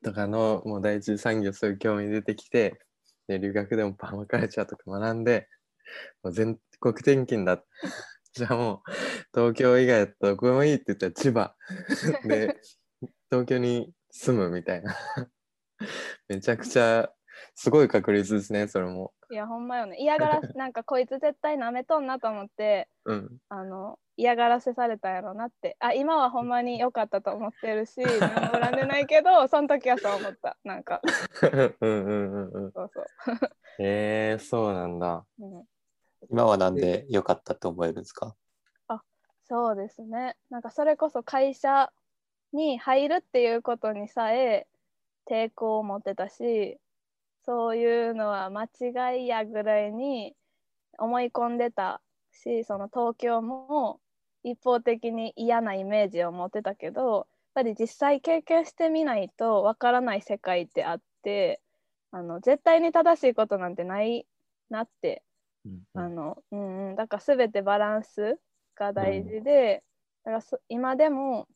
[0.04, 2.80] とかのもう第一次産業そういう興味出てきて
[3.28, 5.50] で留学でもパーマカルチャーとか学んで
[6.24, 7.64] もう全国転勤だ
[8.38, 8.82] じゃあもう
[9.34, 11.56] 東京以外だったらどこでもいいって言ったら千葉。
[12.24, 12.56] で
[13.32, 14.96] 東京に住むみたいな。
[16.30, 17.10] めちゃくちゃ
[17.56, 19.12] すごい確率ですねそれも。
[19.32, 19.98] いやほんまよね。
[20.00, 23.38] 嫌がらせなんかこいつ絶対なめとんなと思ってうん。
[23.50, 25.76] あの嫌がらせされたやろなって。
[25.80, 30.58] あ今はほんまに良かったと思ってるし何も恨んでないけどその時はそう思った。
[30.64, 31.02] なんか。
[31.42, 32.14] うんうんう
[32.60, 32.72] んうん。
[32.72, 33.06] そうそう、
[33.80, 35.26] えー、そうなんだ。
[35.40, 35.64] うん、
[36.30, 38.36] 今はなんで良かったと思えるんですか？
[39.50, 40.36] そうですね。
[40.50, 41.92] なんかそれこそ会社
[42.52, 44.68] に入るっていうことにさえ
[45.30, 46.80] 抵抗を持ってたし
[47.46, 50.36] そういうのは間違いやぐらいに
[50.98, 54.02] 思い込んでたしその東京も
[54.44, 61.62] 一方的に嫌なイメージを持ってたけどやっぱり実際経験してみないとわからない世界ってあって
[62.12, 64.28] あの絶対に正しいことなんてない
[64.70, 65.27] なってうん
[65.94, 68.40] あのうんうん、だから全てバランス
[68.76, 69.84] が大事で、
[70.24, 71.48] だからそ今でも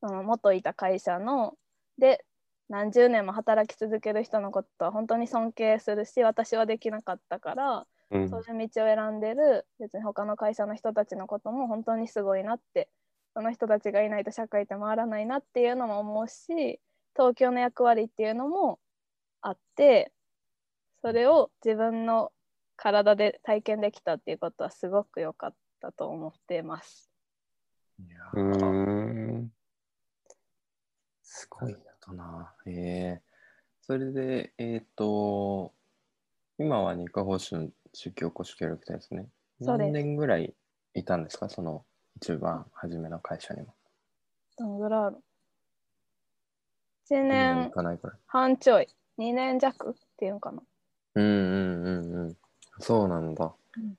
[0.00, 1.54] その元いた会社の
[1.98, 2.24] で
[2.68, 8.28] 何十年も働き続ける人のことは本当に尊敬するし私はできなかったから、うん。
[8.28, 12.88] そういう道を選んでる別に他の会社の人たちのことも本当にすごいなって
[13.34, 16.80] その人たちがいないと社会って回らないなっていうのも思うし
[17.14, 18.78] 東京の役割っていうのも
[19.42, 20.12] あって
[21.02, 22.32] それを自分の
[22.80, 27.10] 体で体験できたっていうことはすごく良かったと思ってます。
[27.98, 28.66] いやうー
[29.42, 29.52] ん。
[31.22, 31.76] すごい
[32.14, 32.54] な。
[32.66, 33.20] えー、
[33.82, 35.74] それで、えっ、と、
[36.58, 39.28] 今は二課報酬の中期おこし協力隊ですね。
[39.60, 40.54] 何年ぐらい
[40.94, 41.50] いたんですか？
[41.50, 41.84] その
[42.16, 43.74] 一番初めの会社にも。
[44.56, 45.16] どんぐらいある
[47.10, 47.70] ?1 2年。
[48.26, 50.62] 半ちょい、2年弱っていうのかな。
[51.14, 52.36] うんうんうんうん。
[52.80, 53.54] そうなんだ。
[53.76, 53.94] うん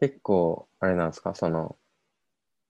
[0.00, 1.76] 結構、あれなんですか、その、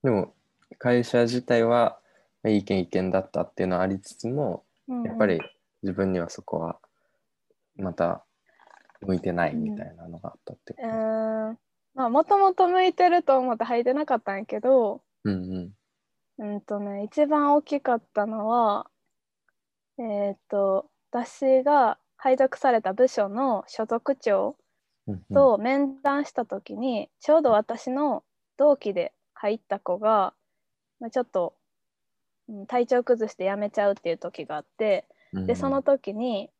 [0.03, 0.35] でも、
[0.79, 2.01] 会社自体は、
[2.43, 5.41] まあいい意見いい意見だったっていうのはありつつも、うんうんやっぱり
[5.85, 6.81] 自分にはそこは、
[7.77, 8.25] また、
[9.03, 10.89] 向いてないみたいなのがあったってこうと。
[10.89, 11.59] ーん
[11.95, 15.73] まあもともと向いてると思って履いてなかったんやけどうん
[16.39, 16.55] うん。
[16.55, 18.91] うんとね一番大きかったのは
[19.99, 24.55] えっ、と私が配属された部署の所属長うん
[25.33, 28.25] と面談した時にちょうど私の
[28.57, 30.35] 同期で入った子が、
[31.01, 31.55] まあ、ちょっと
[32.49, 36.51] うん体調崩して辞めちゃうっていう時があってうんでその時に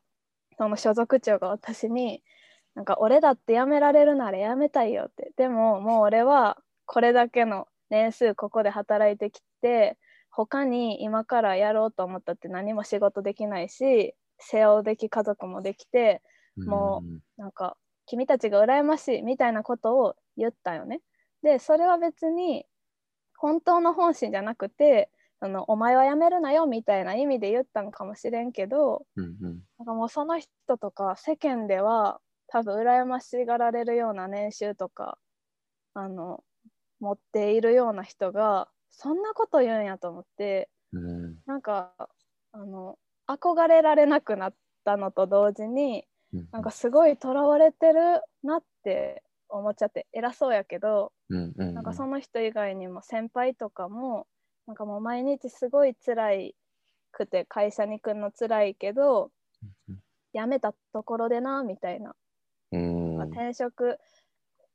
[0.57, 2.23] その所属長が私に
[2.75, 5.33] 「なんか俺だって辞められるなら辞めたいよ」って。
[5.37, 9.99] でももう俺はこれだけの年数ここで働いてきて
[10.31, 16.23] 他に今からやろうと思ったって何も仕事できないし世話をでき家族もできて
[16.57, 17.03] も
[17.37, 17.77] なんか
[18.11, 21.01] 君たちが羨ましいみたいなことを言ったよね。
[21.43, 22.67] でそれは別に
[23.37, 35.17] 本当の本心じゃなくてあのお前は辞めるなよみたいな意味で言ったんかもしれんけどうんうんなんかもうその人とか世間では多分羨ましがられるような年収とか
[35.95, 36.43] あの
[36.99, 41.93] 持っているような人がそんなこと言うんやと思ってうんなんか
[42.51, 42.99] あの
[43.29, 44.55] 憧れられなくなっ
[44.85, 46.10] たのと同時にうん
[46.53, 54.27] なんかすごいとらわれてるなって思っちゃって偉そうやけどなんかその人以外にも先輩とかも
[54.67, 56.55] なんかもう毎日すごい辛い
[57.13, 59.31] くて会社に来るの辛いけど
[60.33, 62.15] 辞めたところでなみたいな、
[62.73, 63.17] うん。
[63.17, 63.99] まあ転職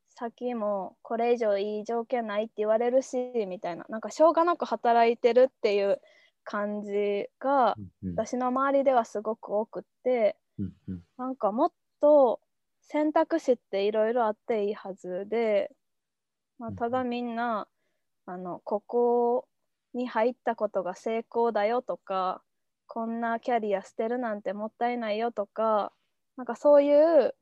[0.10, 3.86] 先もこれ以上いい条件ないって言われるしみたいな。
[3.89, 6.01] なんかしょうがなく働いてるっていう
[6.43, 8.16] 感じがうん。
[8.16, 11.01] 私の周りではすごく多くってうんうん。
[11.18, 12.39] なんかもっと
[12.82, 15.72] 選択肢っていろいろあっていいはずで、
[16.60, 17.68] まあ、ただみんな
[18.26, 19.47] あのここ
[19.93, 22.41] に入ったことが成功だよとか
[22.88, 25.91] こんなキャリア捨てるなんてもったいないよとか
[26.38, 27.36] なんかそういう、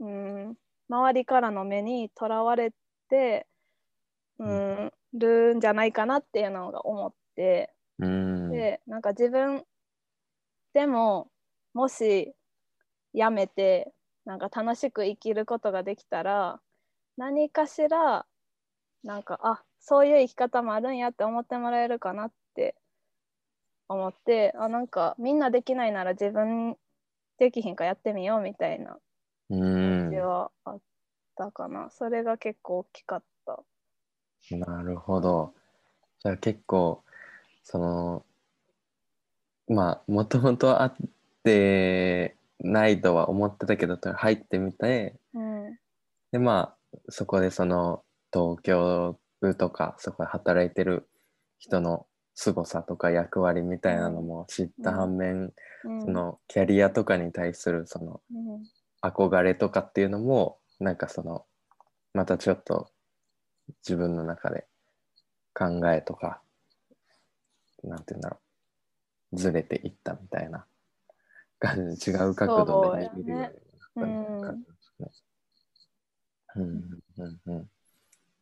[0.00, 0.54] うん、
[0.88, 2.72] 周りからの目にとらわれ
[3.08, 3.46] て、
[4.38, 7.72] うん、るんじゃないかなっていうのが思って。
[7.98, 8.50] うん。
[8.50, 9.64] でなんか自分
[10.74, 11.30] でも
[11.78, 12.34] もし
[13.14, 13.92] 辞めて
[14.24, 16.60] なんか楽しく生きることができたら
[17.16, 18.26] 何かしら
[19.04, 22.74] なんかあそういう生き方もあるんやって思ってもらえるかなって
[23.88, 26.76] 思ってあなんかみんなできないなら自分
[27.38, 28.98] できひんかやってみようみたいな
[29.50, 30.80] うん感じはあっ
[31.36, 33.62] たかな、それが結構大きかった。
[34.50, 35.54] なるほど。
[36.18, 37.04] じゃあ結構
[37.62, 38.26] その
[39.68, 40.96] まあもともとあっ
[41.48, 45.14] てないとは思ってたけど入ってみて。
[45.34, 45.78] うん
[46.30, 49.18] でまあそこでその東京
[49.56, 51.08] とかそこで働いてる
[51.58, 56.02] 人の凄さとか役割みたいなのも知った反面、うん。
[56.02, 58.62] そのキャリアとかに対するそのうん。
[59.00, 61.46] 憧れとかっていうのもなんかその
[62.12, 62.90] またちょっと
[63.82, 64.66] 自分の中で
[65.54, 66.42] 考えとか
[67.84, 68.38] なんて言うんだろ
[69.32, 69.36] う。
[69.36, 70.66] ずれていったみたいな
[71.58, 73.50] 感じ違う角度で見るよ
[73.96, 74.54] うにな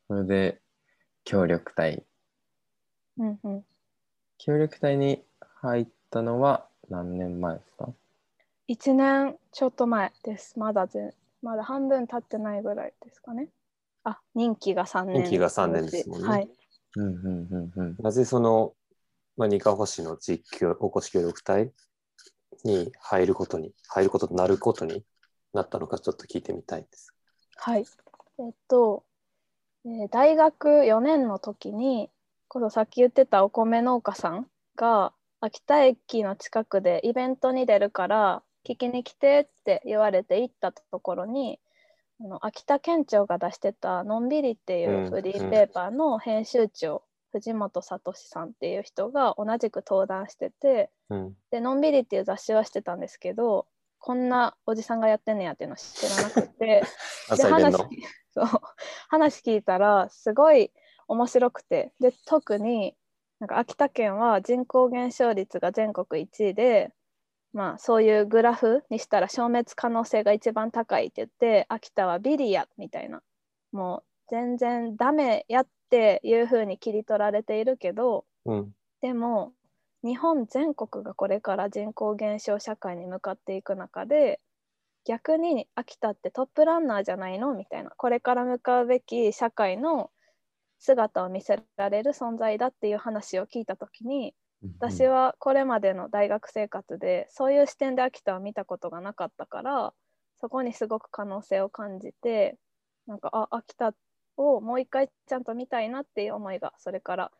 [0.08, 0.60] それで
[1.24, 2.04] 協力隊。
[3.18, 3.64] うんうん。
[4.38, 5.24] 協力隊に
[5.62, 7.88] 入ったのは何年前ですか
[8.68, 10.58] ？1年ちょっと前です。
[10.58, 13.48] まだぜまだ半分経ってないぐらいですかね。
[14.04, 15.22] あ、任期が3年。
[15.22, 16.28] 任期が三年ですもんね。
[16.28, 16.48] はい。
[16.96, 17.96] うんうんうんうん。
[17.98, 18.74] なぜその、
[19.36, 21.72] まあ、二カ星の地域協おこし協力隊
[22.64, 25.04] に入ることに、入ることとなることに
[25.52, 27.14] なったのかちょっと聞いてみたいです。
[27.56, 27.84] はい。
[28.38, 29.04] えっと、
[29.84, 32.10] え大学4年の時に、
[32.48, 34.46] こそさっき言ってたお米農家さん
[34.76, 41.60] が秋田駅の近くでイベントに出るから聞きに来てって言われて行ったところに
[42.20, 47.02] あの秋田県庁が出してた「のんびり」っていうフリーペーパーの編集長、
[47.36, 51.36] 藤本聡さんっていう人が同じく登壇しててうん。
[51.50, 53.66] で「のんびり」っていう雑誌はしてたんですけど
[53.98, 56.82] こんなおじさんがやってんねやっていうの知らなくて
[57.36, 57.88] で話聞
[58.32, 58.46] そう
[59.08, 60.72] 話聞いたらすごい
[61.08, 62.96] 面白くてで特に
[63.38, 66.92] なんか秋田県は人口減少率が全国1位で、
[67.52, 73.22] まあ、そういうグラフにしたら消滅可能性が一番高いって言って秋田はビリやみたいな
[73.72, 78.74] もう全然ダメやっていう風に切り取られているけどうん。
[79.00, 79.52] でも
[80.02, 84.40] 日本全国がこれから人口減少社会に向かっていく中で
[85.04, 90.10] 逆に秋田ってトップランナーじゃないのみたいなこれから向かうべき社会の
[90.78, 94.34] 姿を見せられる存在だっていう話を聞いた時に
[94.78, 99.94] 私はこれまでの大学生活でそういう視点で秋田を見たことがなかったから
[100.40, 102.56] そこにすごく可能性を感じて
[103.06, 103.94] なんかあ秋田
[104.36, 107.32] をもう一回ちゃんと見たいなっていう思いがそれから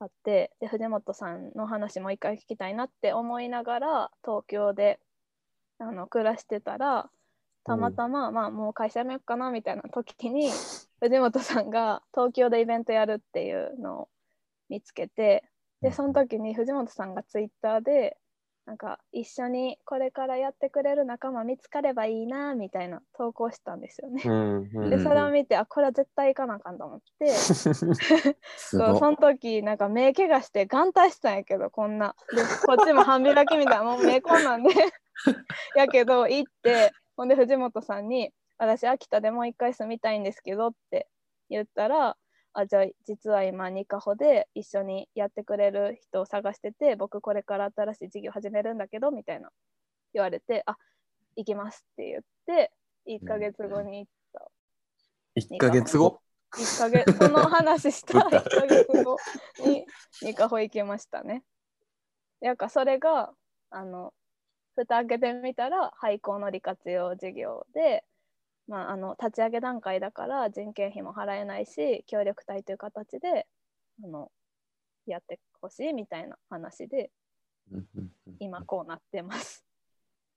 [0.00, 4.98] あってで藤本さんの話もう一回聞きたいなって思いながら東京で
[5.78, 7.10] あの暮らしてたら
[7.64, 10.50] たまたま、まあもう会社辞めようかなみたいな時に
[11.00, 14.08] 藤本さんが東京でイベントやるっていうのを
[14.70, 15.44] 見つけて
[15.82, 18.16] でその時に藤本さんがツイッターで
[18.68, 24.20] なんか一緒にこれからやってくれる仲間見つかればいいなみたいな投稿したんですよね。
[24.26, 28.98] うんうんでそれを見てあこれは絶対行かなあかんと思ってす そう。
[28.98, 34.68] その時なんか目怪我して眼帯したんやけどこんなでこっちも半開きみたいなもう目こんなんで
[35.74, 41.08] やけど行ってほんで藤本さんに「私秋田でもう一回住みたいんですけど」って
[41.48, 42.18] 言ったら
[42.52, 49.50] 「あじゃあ実は今ニカホで一緒にやってくれる人を探してて僕これから新しい事業始めるんだけど」みたいな
[50.12, 50.76] 言われて「あ
[51.36, 52.72] 行きます」って言って
[53.06, 54.50] 1ヶ月後に行った。
[55.36, 56.20] 1ヶ月後
[56.52, 59.16] ？1ヶ月その話した1ヶ月後
[59.64, 59.86] に
[60.22, 61.44] ニカホ行きましたね。
[62.40, 63.32] やかそれが
[63.70, 64.12] あの
[64.74, 68.04] 蓋開けてみたら廃校の利活用事業で、
[68.68, 73.46] まあ、あの立ち上げ段階だから人件費も払えないし協力隊という形で
[74.04, 74.30] あの
[75.06, 77.10] やってほしいみたいな話で
[78.38, 79.64] 今こうなってます。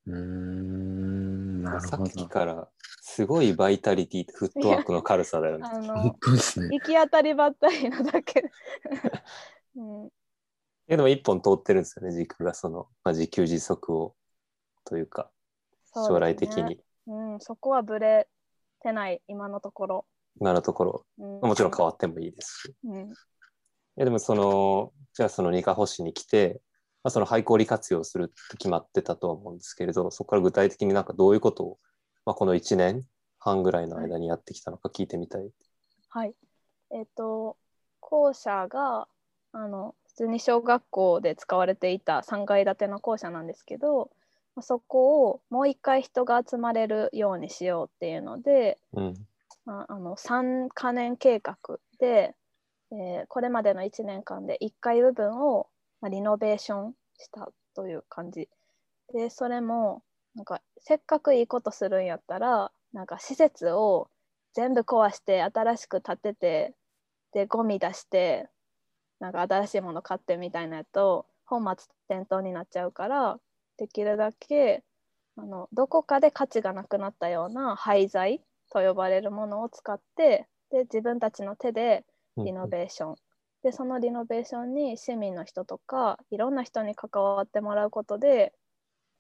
[0.08, 2.28] うーん、なるほさっきど。
[2.28, 2.68] から
[3.02, 5.68] すごいバイタリティとフットワークの軽さだよね。
[5.72, 6.70] あの本当ですね。
[6.78, 8.52] 行き当たりばったりなだけで、
[9.76, 10.10] うん、
[10.88, 14.16] でも一本通ってるんですよね、軸がその、まあ、自給自足を
[14.86, 15.32] というか、
[15.94, 16.82] 将来的に、
[17.12, 18.28] うん、そこはブレ
[18.82, 20.06] てない今のところ。
[20.40, 22.76] 今のところ、うん、もちろん変わってもいいですし。
[22.86, 23.14] うん、い
[23.98, 26.62] やでもその、じゃあその二課星に来て、
[27.04, 31.80] まあ、その廃校利活用するって決まってたとは思うんですけれど、そこから具体的になんかどういうことを、
[32.26, 33.04] まあ、この1年
[33.40, 35.50] 半ぐらいの間にやってきたのか聞いてみたい。
[36.10, 36.34] はい。
[36.92, 37.58] えっ、と、
[38.00, 39.08] 校舎が、
[39.52, 44.21] あの、普通に小学校で使われていた3階建ての校舎なんですけど、まあ
[44.60, 49.28] そこをもう一回人が集まれるようにしようっていうので、うん。
[49.66, 51.58] まあ、あの3カ年計画
[52.00, 52.36] で、
[52.92, 55.68] えーこれまでの1年間で1階部分を、
[56.02, 58.50] まあ、リノベーションしたという感じ
[59.14, 60.04] でそれも
[60.36, 64.10] なんかせっかくいいことするんやったらなんか施設を
[64.54, 66.74] 全部壊して新しく建てて
[67.34, 68.50] でゴミ出して
[69.20, 73.40] なんか新しいもの買ってみたいなやと本末転倒になっちゃうから
[73.82, 74.84] できるだけ
[75.36, 78.40] あのどこかで価値がなくなったような廃材
[78.72, 82.06] と呼ばれるものを使ってで自分たちの手で
[82.38, 83.16] リノベーション、
[83.64, 88.54] でそのリノベーションに市民の人とかいろんな人に関わってもらうことで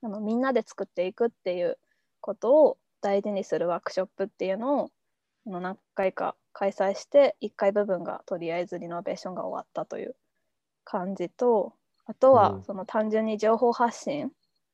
[0.03, 1.80] あのみんなで作っていくっていう
[2.20, 4.91] ことを大事にするワークショップっていうのを
[5.47, 10.16] あの何回か開催して1回部分がとりあえずリノベーションが終わったという
[10.84, 11.74] 感じと
[12.05, 12.64] あとはうん。
[12.64, 14.32] その単純に情報発信、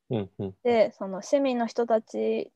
[0.10, 2.52] うんうんでその市民の人たち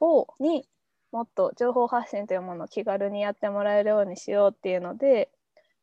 [0.00, 0.66] をに
[1.12, 5.30] もっと情報発信というものを気軽にやってもらえるようにしようっていうので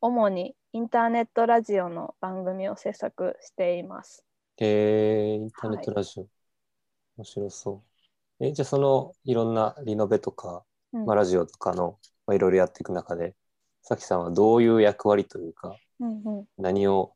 [0.01, 4.23] 主にインターネットラジオの番組を制作しています。
[4.59, 6.27] えー、インターネットラジオ。
[7.17, 7.83] 面白そ
[8.39, 8.45] う。
[8.45, 13.35] え、じゃあそのいろんなリノベとか、うんまあ、ラジオとかの、まあ、いろいろやっていく中で、
[13.81, 17.15] さきさんはどういう役割というか、うんうん、何を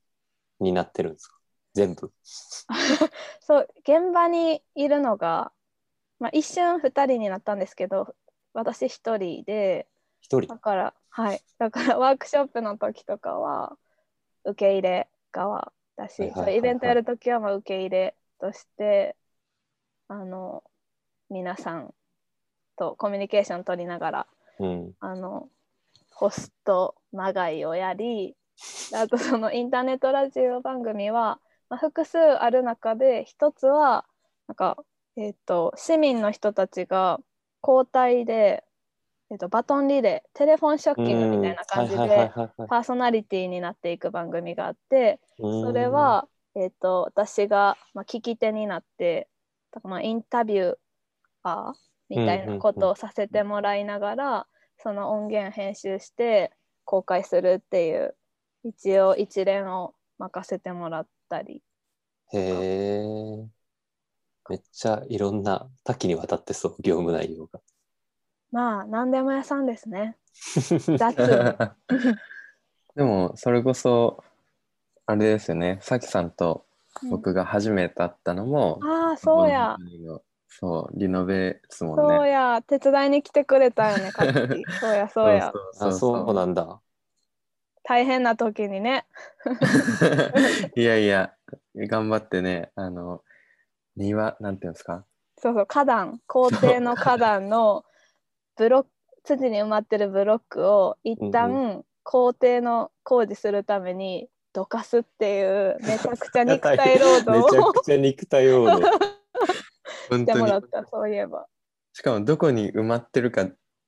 [0.60, 1.38] 担ってるんですか？
[1.74, 2.12] 全部。
[3.40, 5.52] そう現場にいるのが、
[6.20, 8.16] まあ、一瞬2人になったんですけど
[8.54, 9.88] 私1人で
[10.22, 10.48] 一人？
[10.48, 10.58] だ。
[10.58, 13.78] からはいだからワークショップの時とかは
[14.44, 19.16] 受け入れ側だし、イベントやる時はまあ受け入れとして
[20.08, 20.64] あの
[21.30, 21.94] 皆さん
[22.76, 24.28] とコミュニケーション取りながら
[24.60, 24.94] うん。
[25.00, 25.50] あの
[26.12, 28.36] ホストまがいをやり
[28.94, 31.40] あとそのインターネットラジオ番組は、
[31.72, 34.06] まあ、複数ある中で一つは
[34.50, 34.76] なんか、
[35.16, 37.22] えー、と市民の人たちが
[37.66, 38.66] 交代で、
[39.32, 42.30] えー、とバトンリレーテレフォンショッキングみたいな感じで
[42.68, 45.62] パーソナリティになっていく番組があってうん。
[45.62, 49.30] それは、えー、と私が、まあ、聞き手になって、
[49.84, 50.76] まあ、インタビュ
[51.44, 51.74] アー
[52.10, 54.48] みたいなことをさせてもらいながら、
[54.78, 56.52] その音源編集して
[56.84, 58.14] 公開するっていう
[58.66, 61.64] 一応一連を任せてもらったり
[62.34, 63.48] へえ。
[64.50, 67.62] めっちゃいろんな多岐にわたってそう、業務内容が。
[68.52, 70.18] まあ何でも屋さんですね。
[70.98, 71.16] 雑。
[72.96, 74.24] でもそれこそ
[75.06, 75.80] あれですよね。
[75.82, 76.66] さきさんと
[77.10, 79.78] 僕が初めて会ったのも、ああそうや。
[80.50, 82.62] そうリノベですもんそうねや。
[82.68, 84.66] 手伝いに来てくれたよねかつき。
[84.80, 85.54] そうやそうや。
[85.80, 86.82] あ、そうなんだ。
[87.84, 89.06] 大変な時にね。
[90.76, 91.34] いやいや
[91.76, 93.24] 頑張ってねあの
[93.96, 95.06] 庭なんていうんですか？
[95.38, 96.22] そうそう花壇。
[96.28, 97.84] 校庭の花壇の
[98.56, 98.90] ブロック
[99.24, 108.84] 土に埋まってるブロックを一うん旦校庭の工事するためにどかすっていうめちゃくちゃ肉体労め働を ちゃくちゃ肉体労働。
[108.84, 108.90] し
[110.10, 110.26] 本当に。
[110.26, 111.48] てもらったそういえば。
[111.94, 113.48] しかもどこに埋まってるか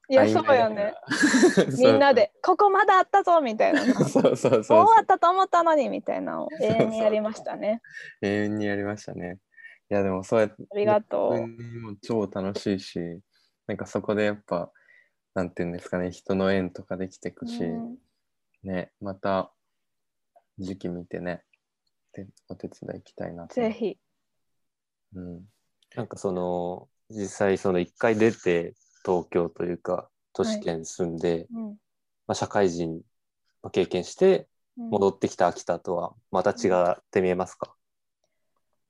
[0.09, 0.93] いやそうよね。
[1.79, 3.83] みんなで「ここまだあったぞ」みたいな。
[4.05, 7.81] そうそうそう終わったと思ったのにみたいなのを 永遠にやりましたね。
[8.21, 9.39] 永遠にやりましたね。
[9.89, 11.97] いやでもそうやってありがとう。
[12.01, 12.99] 超楽しいし
[13.67, 14.71] なんかそこでやっぱ
[15.33, 17.97] なんていうんですかね人の縁とかできていくし、うん。
[18.63, 19.53] ねまた
[20.57, 21.43] 時期見てね
[22.13, 23.55] でお手伝い行きたいなと。
[23.55, 23.97] ぜひ。
[25.15, 25.45] うん。
[25.95, 28.73] なんかその、実際その一回出て
[29.05, 31.77] 東京というか都市圏に住んで、うん。
[32.27, 33.01] まあ、社会人
[33.63, 34.47] の経験して
[34.77, 34.89] うん。
[34.89, 37.75] 戻ってきた秋田とはまた違って見えますか、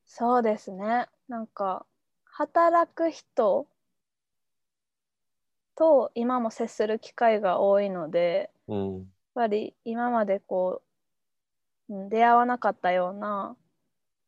[0.05, 1.07] そうですね。
[1.27, 1.85] なんか
[2.25, 3.67] 働く人
[5.75, 9.05] と今も接する機会が多いのでうん、やっ
[9.35, 10.81] ぱり今までこ
[11.89, 13.55] ううん出会わなかったような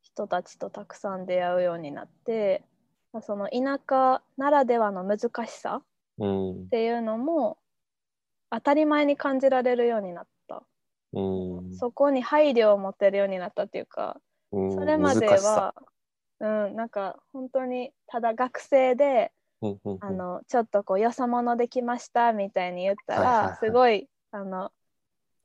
[0.01, 2.74] 人たちとたくさん出会うようになってまあ
[3.21, 5.81] その田舎ならではの難しさ
[6.17, 6.63] うん。
[6.65, 7.57] っ、ていうのも
[8.49, 10.63] 当たり前に感じられるようになった。
[11.13, 14.19] うん、そこに配慮を持てるようになったっていうか
[14.51, 14.75] うん。
[14.75, 15.73] それまでは
[16.39, 19.97] うんなんか本当にただ学生でうんうんうん。
[20.01, 23.47] あのちょっとこうよそ者できましたみたいに言ったはいはいはい。
[23.49, 24.71] らすごいあの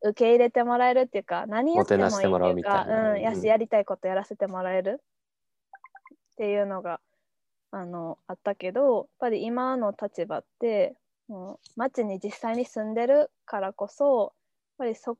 [0.02, 3.12] 受け入れてもらえるっていうか何やってもいいってもてなしてもらういうかみたいな。
[3.12, 7.00] うんやうんしやりたいことやらせてもらえるっていうのが
[7.72, 10.96] あのあったけどやっぱり今の立場って
[11.28, 14.32] もう町に実際に住んでるからこそやっ
[14.78, 15.16] ぱりそ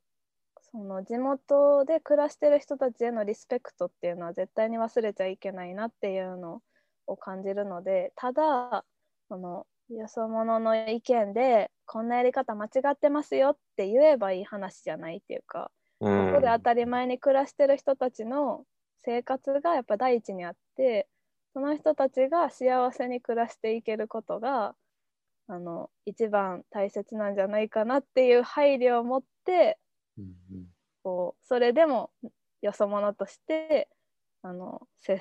[0.72, 6.62] その地元で暮らしてる人たちへのリスペクトっていうのは絶対に忘れちゃいけないなっていうの
[7.06, 8.84] を感じるのでただ
[9.28, 15.70] そのよそ者の意見でこんなやり方間違ってますよって言えばいい話じゃないっていうか、
[16.00, 16.26] うん。
[16.28, 18.64] ここで当たり前に暮らしてる人たちの
[19.04, 21.08] 生活がやっぱ第一にあって
[21.52, 24.74] その人たちが幸せに暮らしていけることが
[25.48, 29.78] あの一番大切なんじゃないかなっていう配慮を持って
[30.16, 30.66] うんうん。
[31.02, 32.10] こうそれでも
[32.62, 33.88] よそ者として
[34.42, 35.20] あの接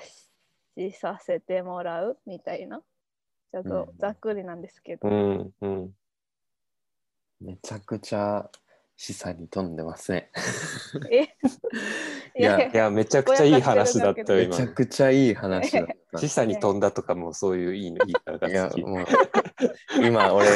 [0.76, 2.80] しさせてもらうみたいな
[3.52, 5.90] ちょっとうんざっくりなんですけど、うんうん。
[7.40, 8.48] めちゃくちゃ
[8.96, 10.30] 示唆に富んでますね。
[11.10, 11.28] え？
[12.40, 14.56] いやいやめちゃくちゃいい話だったよめ今。
[14.56, 15.94] ちゃくちゃいい話だった。
[16.18, 18.82] 示唆に飛んだとかもそういういいのいいからいやが好き。
[18.82, 19.06] もう
[20.02, 20.46] 今俺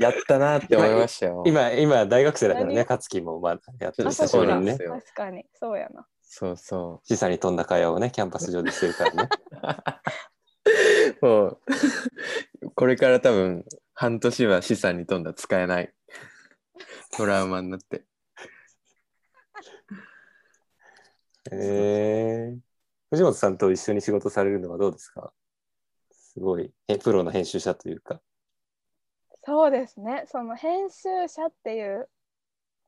[0.00, 1.44] やったなって思いましたよ。
[1.46, 2.84] 今今大学生だからね何？
[2.84, 4.28] 勝樹もまだやってるしぶりにね。
[4.28, 6.06] そうなんですよ確かにそうやな。
[6.22, 9.28] そうそ示唆に飛んだ会話をねキャンパス上でしてるからね。
[11.22, 11.26] う。
[11.26, 11.60] もう
[12.74, 13.64] これから多分
[13.94, 15.92] 半年は資産に富んだ使えない。
[17.16, 18.04] トラウマになって。
[21.52, 22.58] えー、
[23.10, 25.32] 藤本さんと一緒に仕事されるのはどうですか？
[26.10, 28.20] すごいえプロの編集者というか。
[29.44, 30.24] そうですね。
[30.26, 32.08] その編集者っていう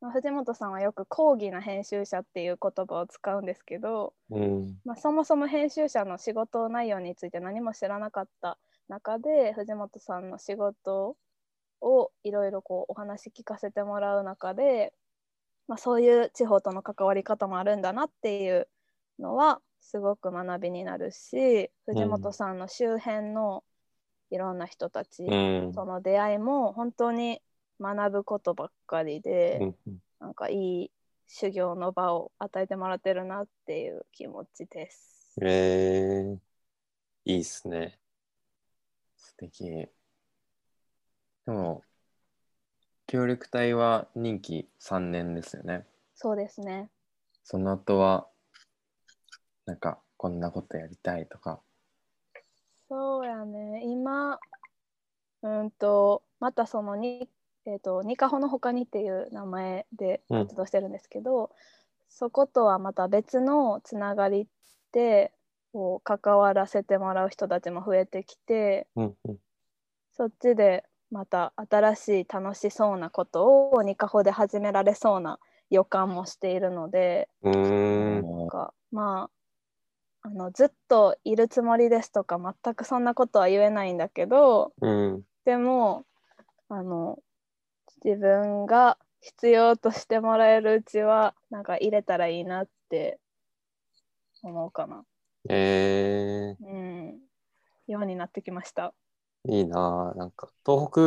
[0.00, 4.76] まあ藤本さんはよく講義な編集者っていう言葉を使うんですけど、うん。
[4.84, 11.16] まあ、そもそも編集者の仕事内容について何も知らなかった中で藤本さんの仕事
[11.80, 14.92] をいろいろこうお話聞かせてもらう中で、
[15.68, 18.68] まあ、そういう地方との関わり方もあるんだなっていう
[19.18, 23.62] のはすごく学びになるし藤本さんの周辺の
[24.30, 25.34] いろんな人たち、う
[25.70, 27.40] んその出会いも本当に
[27.80, 30.90] 学ぶことばっかりで、うんうんなんかいい
[31.28, 35.36] 修行の場を与えてもらってるなっていう気持ちです。
[35.40, 36.38] えー、
[37.24, 38.00] いいっすね
[39.16, 39.64] 素敵。
[39.70, 39.90] で
[41.46, 41.82] も
[43.08, 45.86] 協力隊は任期3年ですよね。
[46.14, 46.90] そうですね。
[47.42, 48.28] その後は
[49.64, 51.60] なんかこんなことやりたいとか。
[52.90, 53.82] そうやね。
[53.86, 54.38] 今、
[55.42, 57.30] うんと、またそのに、
[57.64, 61.50] えー、とニカホの他にっていう名前でうん活動してるんですけど、
[62.10, 64.48] そことはまた別のつながり
[64.92, 65.32] で
[65.72, 69.36] こう関わらせてもらう人たちも増えてきてうんうん
[70.12, 75.38] そっちでまた新しい楽しそうなことをニカホで始められそうな
[75.70, 79.30] 予感もしているのでなんかま
[80.22, 86.04] ああのずっといるつもりですとか全くそんなことは言えないんだけどうんでも
[86.68, 87.18] あの
[88.04, 93.18] 自分が必要としてもらえるうちはなんか入れたらいいなって
[94.42, 95.04] 思うかな。
[95.48, 97.18] えー、うん、
[97.86, 98.94] ようになってきました。
[99.48, 101.00] いいなぁなんか東北、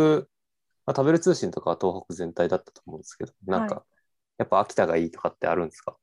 [0.85, 3.83] まあ、食べる通信とかは東北全体だったと思うんですけど、なんか、は
[4.37, 5.95] やっぱ秋田がいいとかってあるんですか？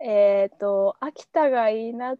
[0.00, 2.16] えっ、と秋田がいいなっ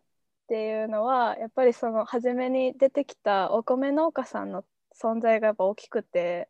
[0.48, 4.64] ていうのはやっぱりその初めに出てきたお米農家さんの
[5.00, 6.48] 存在がやっぱ大きくて。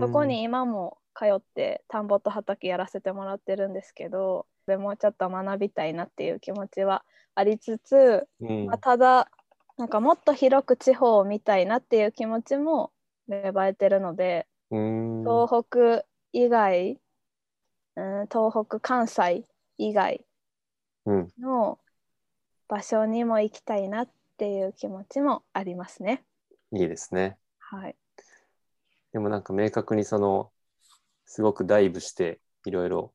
[0.00, 7.04] そこに今も通って田んぼと畑やらせてもらってるんですけどでもうちょっと学びたいなっていう気持ちは
[7.36, 8.66] ありつつ、うん。
[8.66, 9.30] まあ、ただ
[9.76, 12.92] なんかもっと広く地方を見たいなっていう気持ちも
[13.26, 14.46] 芽生えてるので。
[15.24, 17.00] 東北以外、
[17.96, 19.44] うん、東北関西
[19.78, 20.24] 以外
[21.06, 21.28] うん。
[21.38, 21.78] の
[22.68, 26.24] 場所にも行きたいなっていう気持ちもありますね。
[26.72, 27.38] いいですね。
[27.58, 27.96] はい、
[29.12, 30.50] でもなんか明確にその、
[31.24, 33.14] すごくダイブしていろいろ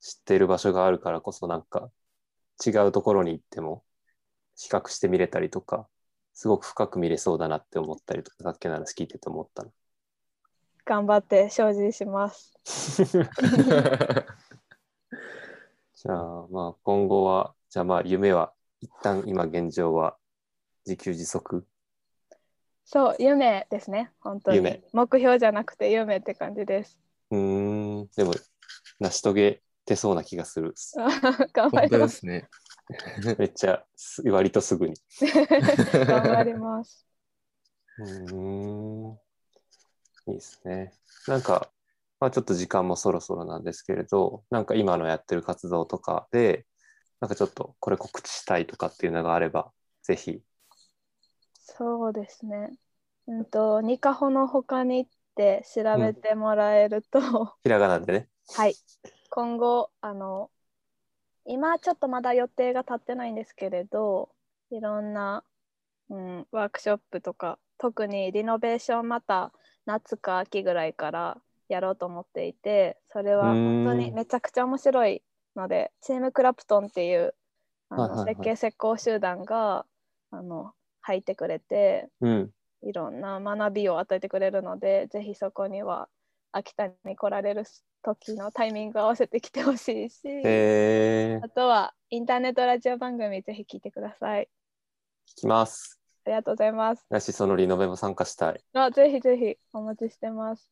[0.00, 1.90] 知っている場所があるからこそなんか
[2.64, 3.82] 違うところに行っても
[4.56, 5.88] 比較して見れたりとか、
[6.36, 9.72] すごく深く見れそうだなって思ったりとか、さっきの話聞いてて思ったの。
[10.84, 12.52] 頑張って精進します。
[15.94, 20.18] じゃあまあ今後は、じゃあまあ夢は一旦今現状は
[20.84, 21.64] 自給自足？
[22.84, 24.58] そう、夢ですね、本当に。
[24.58, 26.98] 夢目標じゃなくて夢って感じです。
[27.30, 28.34] うーん、でも
[29.00, 30.74] 成し遂げてそうな気がする。
[31.54, 32.06] 頑張本当りま。
[32.08, 32.46] ですすね。
[33.38, 34.94] めっちゃす割とすぐに。
[35.20, 37.06] 頑張ります。
[37.98, 39.18] うーん。
[40.28, 40.92] いいですね。
[41.26, 41.70] なんか、
[42.20, 46.66] まあちょっと時間もそろそろなんですけれど、なんか今のやってる活動とかで、
[47.20, 49.72] なんかちょっとこれ告知したいとかっていうのがあれば、
[50.02, 50.42] ぜひ。
[51.54, 52.70] そうですね。
[53.26, 57.20] うんと、ニカホの他にって調べてもらえると、
[57.62, 58.28] ひらがなでね。
[58.54, 58.74] はい。
[59.30, 60.50] 今後、あの、
[61.46, 64.30] 今ちょっとまだ予定が立ってないんですけれど、
[64.70, 65.44] いろんな、
[66.10, 69.52] うん、ワークショップとか、特にリノベーションまた
[69.84, 71.38] 夏か秋ぐらいから
[71.68, 75.22] やろうと思っていて、それは本当にめちゃくちゃ面白い
[75.54, 77.34] ので、チームクラプトンっていう
[77.88, 79.86] あの、設計施工集団が
[80.30, 82.50] あの入ってくれて、うん。
[82.82, 86.08] いろんな学びを与えてくれるので、ぜひそこには
[86.52, 87.64] 秋田に来られる
[88.14, 94.48] 時のタイミングを合わせてきてほしいし、えー、あとはインターネットラジオ番組ぜひ聞いてください。
[95.28, 96.00] 聞きます。
[96.24, 97.04] ありがとうございます。
[97.10, 100.70] だし、そのリノベも参加したいであぜひぜひお待ちしてます。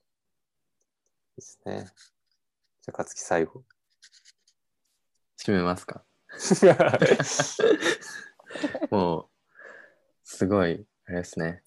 [1.40, 1.86] すね。
[2.82, 3.64] じゃあ、勝木最後。
[5.44, 6.04] 締めますか
[8.92, 9.28] もう、
[10.22, 11.64] すごい、あれですね。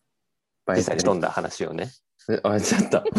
[0.76, 1.92] 実際に飛んだ話をね。
[2.30, 3.04] えあ、ちょっと。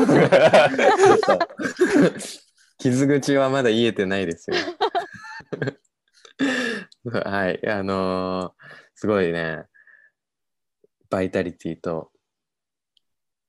[2.79, 4.57] 傷口はまだ癒えてないですよ。
[7.25, 9.65] はい、あのーすごいね、
[11.09, 12.11] バイタリティと、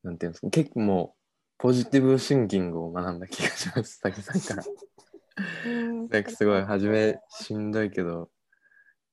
[0.03, 1.19] なんていうんですか、結構もう、
[1.57, 4.63] ポジティブシンキングを学んだ気がします、滝さんから。
[6.07, 8.29] なんかすごい、初めしんどいけど、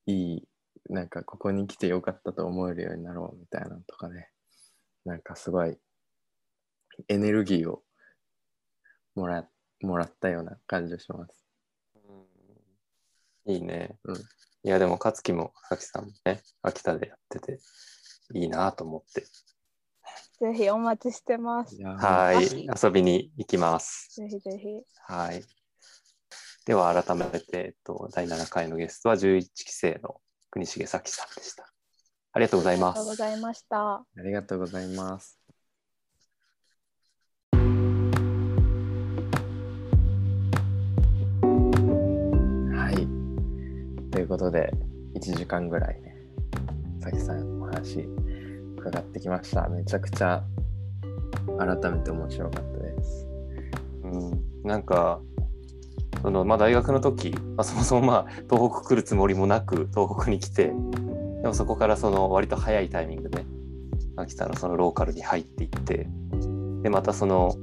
[0.05, 0.47] いい、
[0.89, 4.29] なんかここに来てよかったと思えるようになろうみたいなのとかね、
[5.05, 5.75] なんかすごい、
[7.07, 7.83] エネルギーを
[9.15, 9.47] もら
[9.81, 11.45] もらったような感じがします。
[13.45, 13.97] いいね。
[14.03, 14.15] うん
[14.63, 17.59] いや、でも、勝木も、さきさんもね、秋田でやってて、
[18.33, 19.21] いいなと思って。
[20.41, 21.81] ぜひお待ちしてます。
[21.81, 22.65] はい。
[22.65, 24.13] 遊びに行きます。
[24.15, 24.67] ぜひぜひ。
[25.03, 25.41] はい。
[26.65, 30.19] では、改めて、えっと、第7回のゲストは11期生の
[30.51, 31.71] 国重咲さんでした。
[32.33, 33.17] ありがとうございまありがとうごす。
[33.17, 33.93] ざいました。
[33.93, 35.39] ありがとうございます。
[44.27, 44.73] いうことで、
[45.15, 46.17] 1時間ぐらいね、
[46.99, 48.01] さきさんお話
[48.77, 49.69] 伺ってきました。
[49.69, 50.43] めちゃくちゃ
[51.57, 53.25] 改めて面白かったです。
[54.03, 55.21] うん、なんか、
[56.21, 60.71] そのまあ、大学の時、まあ、そもそもまあ東北来るつもりもなく東北に来てで
[61.47, 63.45] もそこからその割と早いタイミングで
[64.15, 66.07] 秋田のそのローカルに入っていって
[66.81, 67.55] でまたその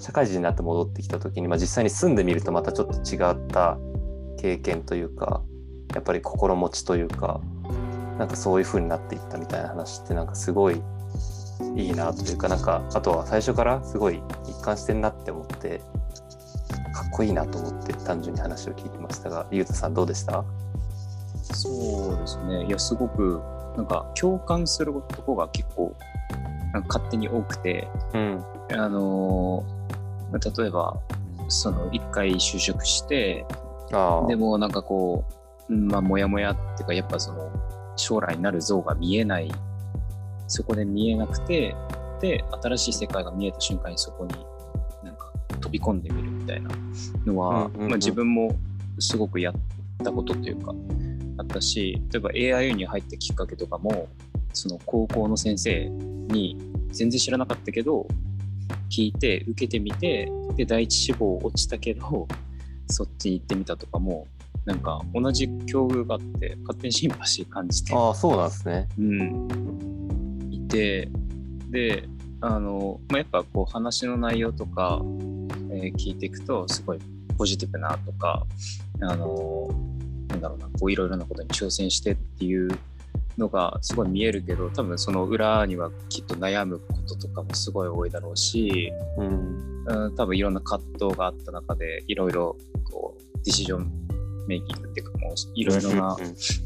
[0.00, 3.78] 社会人になって戻ってきた時に、まあ、実際に住んでみるとまたちょっと違った
[4.38, 5.44] 経験というか
[5.94, 7.40] やっぱり心持ちというか
[8.18, 10.82] なんかそういう風になっていったみたいな話ってなんかすごい
[11.76, 15.80] いいなというかなんかあとは最初からすごい一貫してんなって思って
[16.92, 20.44] かっこいいなと思って単純に話を聞いてましたがゆうたさんどうでした？
[21.52, 22.64] そうですね。
[22.64, 23.42] いや、すごく、
[23.76, 25.94] なんか共感するとこが結構、
[26.72, 28.42] なんか勝手に多くて、うん。
[28.72, 29.62] あの
[30.32, 30.98] 例えば、
[31.48, 33.44] その、一回就職して、
[34.26, 37.50] でもなんかこう、うんまあ、もやもやっていうか、やっぱその、
[37.96, 39.50] 将来になる像が見えない。
[40.46, 41.74] そこで見えなくて
[42.20, 44.34] で新しい世界が見えた瞬間にそこに
[45.02, 46.70] なんか飛び込んでみるみたいな
[47.24, 47.88] のは、うんうんうん。
[47.88, 48.56] まあ、自分も
[48.98, 49.54] すごくやっ
[50.02, 50.74] たことというか
[51.38, 54.08] あったし例えば AIU に入ったきっかけとかも
[54.52, 56.56] その高校の先生に
[56.92, 58.06] 全然知らなかったけど
[58.88, 62.28] 聞いて受けてみてで第一志望落ちたけど
[62.86, 64.28] そっちに行ってみたとかも
[64.64, 68.88] なんか同じ境遇があって勝手にシンパシー感じて、ああ、そうなんですね。
[68.98, 71.08] うん、いて
[71.70, 72.08] で
[72.40, 75.00] あの、まあ、やっぱこう話の内容とか、
[75.70, 76.98] えー聞いていくとすごい
[77.36, 78.46] ポジティブなとか
[79.00, 79.68] あの
[80.28, 82.70] なんだろうなこういろいろなことに挑戦してっていう
[83.36, 89.74] のがすごい見えるけど多分その裏にはきっと悩むこととかもすごい多いだろうし、うん。
[89.86, 94.03] うん、多分いろんな葛藤があった中でいろいろこうディシジョン
[94.46, 96.16] メイキングっていうかもういろいろな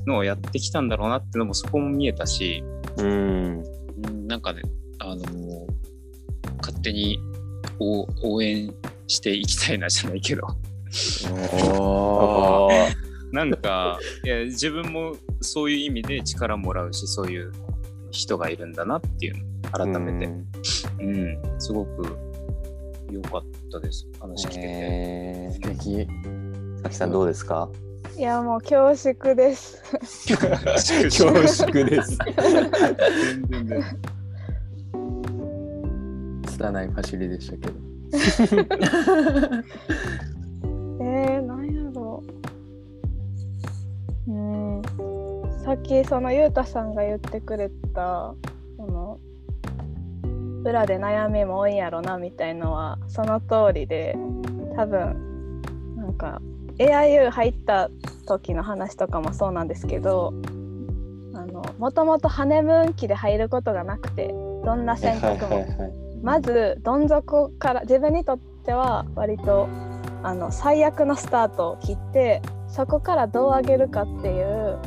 [0.07, 2.63] のをやってきたんだろうなっていうのもそこも見えたし、
[2.99, 3.63] うん。
[4.07, 4.63] うん、なんかね
[5.01, 5.23] あの
[6.61, 7.19] 勝手に
[7.79, 8.73] 応応援
[9.07, 10.43] していきたいなじゃないけど。
[13.31, 17.53] なんかいや自分もそういう意味で力もらうしそういう
[18.11, 20.33] 人がいるんだなっていうの改めて、
[21.01, 21.61] うん。
[21.61, 22.17] すごく
[23.11, 24.07] 良かったです。
[24.21, 24.63] 話聞けて。
[24.65, 25.91] え素敵。
[25.91, 26.48] ー、
[26.83, 27.69] さきさんどうですか？
[28.17, 29.83] いやもう恐縮です。
[30.17, 30.37] 恐
[31.47, 32.19] 縮です。
[32.29, 32.93] 全然
[33.49, 33.83] 全然
[36.47, 37.75] 拙い走りでしたけど
[41.01, 42.23] えー、なんやろ
[44.27, 44.33] う。
[44.33, 44.83] うん。
[45.65, 48.35] さっきそのゆうたさんが言ってくれた
[48.77, 49.21] その
[50.65, 54.17] 裏で悩みも多いんやろなみたいのはその通りで
[54.75, 55.63] 多分
[55.97, 56.41] なんか
[56.79, 57.91] AIU 入った
[58.27, 60.33] 時の話とかもそうなんですけど
[61.35, 64.29] あのもともとハネムーン期で入ることがなくて
[64.65, 65.57] どんな選択も。
[65.57, 65.67] はい。
[66.23, 69.69] まずどん底から自分にとっては割と
[70.23, 74.79] あの最悪のスタートを切ってそこからどう上げるかっていう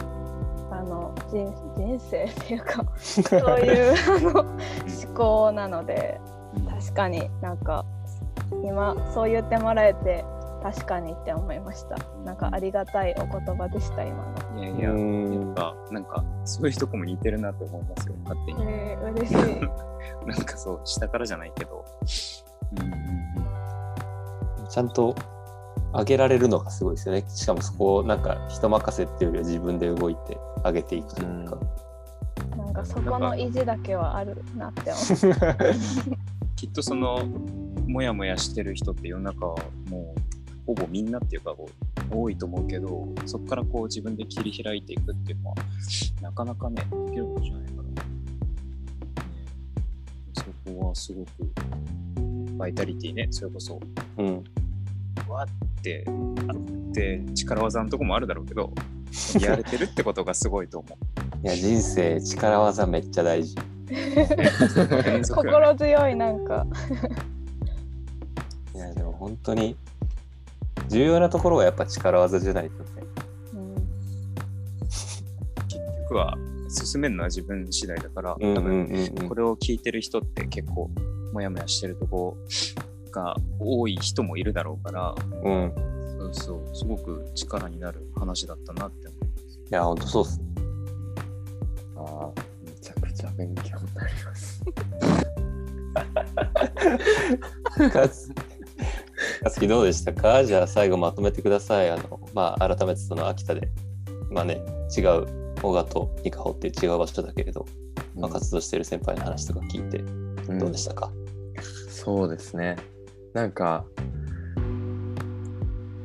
[0.72, 4.50] あの人人生っていうか そういうあの思
[5.16, 6.20] 考なので
[6.70, 7.86] 確かになんか
[8.64, 10.26] 今そう言ってもらえて
[10.62, 18.64] 確かにって思いましたなんかありがたいお言葉でした今の、いやいや、うんやっぱなんかそういうとこも似てるなって思いますよ勝手に。
[18.64, 19.36] えー、嬉しい
[20.28, 21.86] なんかそう下からじゃないけど。
[22.80, 23.52] うんうん
[24.72, 25.14] ちゃんと
[25.94, 27.26] 上げられるのがすごいですよね。
[27.28, 31.58] しかもそこをなんか人任せっていうよりは自分で動いて上げていくというか。
[32.56, 36.16] なんかそこの意地だけはあるなって思う
[36.56, 37.20] きっとその
[37.86, 39.56] モヤモヤしてる人って世の中は
[39.90, 40.31] もう
[40.72, 41.70] ほぼみんなっていうかこ
[42.12, 45.56] う多いと思うけどそこからこう自分で切り開いていくっていうのは
[46.22, 47.90] なかなかねできることじゃないから、ね、
[50.34, 51.30] そこはすごく
[52.58, 53.82] バイタリティねそれこそ
[54.18, 54.44] うん。
[55.28, 56.06] わって
[56.48, 58.72] あって力技のとこもあるだろうけど
[59.42, 60.98] やれてるってことがすごいと思
[61.44, 61.46] う。
[61.46, 63.58] いや、人生力技めっちゃ大事。
[65.28, 66.66] 心強いなんか
[68.74, 69.76] いや、でも本当に
[70.92, 72.90] 重要なところはやっぱ力技じゃないとね。
[73.54, 73.76] うん
[75.68, 76.38] 結局は
[76.70, 80.90] 進めるのは自分次第だから、多分これを聞いてる人って結構
[81.34, 82.38] モヤモヤしてるとこ
[83.12, 85.74] が多い人もいるだろうからうん。
[86.20, 89.60] そうそうすごく力になる話だったなって思います。
[89.60, 90.46] いや、本当そうっすね。
[91.98, 94.64] ああめちゃくちゃ勉強になります
[99.44, 100.44] かつかつきどうでしたか？
[100.46, 101.90] じゃあ最後まとめてください。
[101.90, 103.70] あの、まあ、改めてその秋田で、
[104.30, 104.62] まあね、
[104.96, 105.26] 違う、
[105.62, 107.66] 小賀とニカホって違う場所だけれど、
[108.16, 109.98] まあ、活動している先輩の話とか聞いて、
[110.48, 110.60] うん。
[110.60, 111.12] どうでしたか、
[111.90, 112.76] そうですね。
[113.34, 113.84] なんか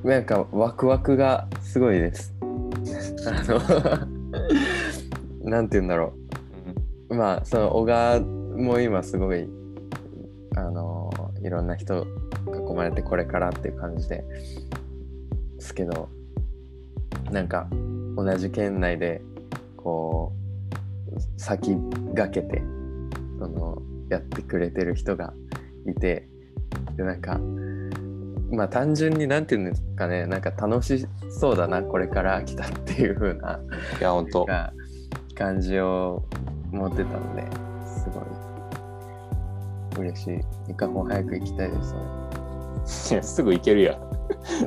[0.03, 2.33] なんかワクワクがすごいです。
[3.27, 3.43] あ
[5.43, 6.15] のなんて言うんだろ
[7.11, 7.15] う。
[7.15, 9.47] まあその小川も今すごい
[10.55, 11.11] あの
[11.43, 12.26] いろんな人囲
[12.77, 14.25] まれてこれからっていう感じで。
[15.59, 16.09] すけど
[17.31, 17.69] なんか
[18.17, 19.21] 同じ県内で
[19.77, 20.33] こ
[21.13, 21.77] う先
[22.15, 22.63] 駆けて
[23.39, 25.33] そのやってくれてる人が
[25.87, 26.29] いて
[26.97, 27.39] でなんか
[28.51, 33.61] まあ単純になんていうんですかねなんか楽しそうだなこれから来たっていう風な
[33.99, 34.73] いや、本当が
[35.35, 36.25] 感じを
[36.71, 37.43] 持ってたので
[37.87, 38.21] すご
[40.03, 40.41] い嬉しい。
[40.69, 41.95] ニカホン早く行きたいです、
[43.11, 44.01] いやすぐ行けるやん。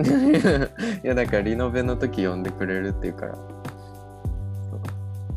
[0.04, 0.40] ね。
[1.04, 3.36] いや、なんかリノベの時呼んでくれるっていうから。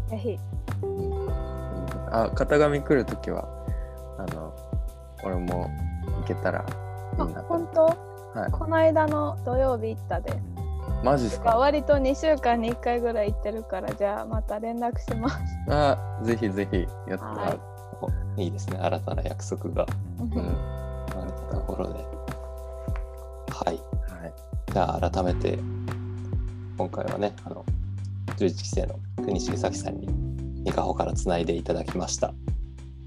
[0.09, 0.39] ぜひ。
[2.11, 3.49] あ型紙来るときは
[4.19, 4.53] あの
[5.25, 5.71] 俺も
[6.21, 6.63] 行けたらい
[7.19, 7.49] あいなと。
[7.49, 7.85] 本当？
[8.39, 8.51] はい。
[8.51, 10.35] この間の土曜日行ったで。
[11.03, 11.57] マジっすか？
[11.57, 15.39] 割と2週間に1回ぐらい行ってるからじゃあまた連絡します。
[15.71, 17.61] あぜひぜひやってもらう、
[18.37, 18.49] おい。
[18.49, 18.79] いですね。
[18.79, 19.87] 新たな約束が。
[20.21, 20.29] うん。
[20.31, 22.12] 生まれたところで。
[23.53, 23.75] はい。
[23.75, 24.35] はい、
[24.73, 25.59] じゃあ改めて
[26.77, 27.65] 今回はねあの
[28.37, 30.09] 11期生の国重咲さんに
[30.65, 32.33] ニカホからつないでいただきました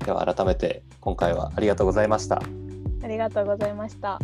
[0.06, 2.41] では改めて今回はありがとうございました
[3.04, 4.20] ありがとうございましたあ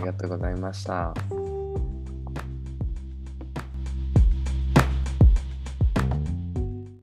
[0.00, 1.49] りがとうございました。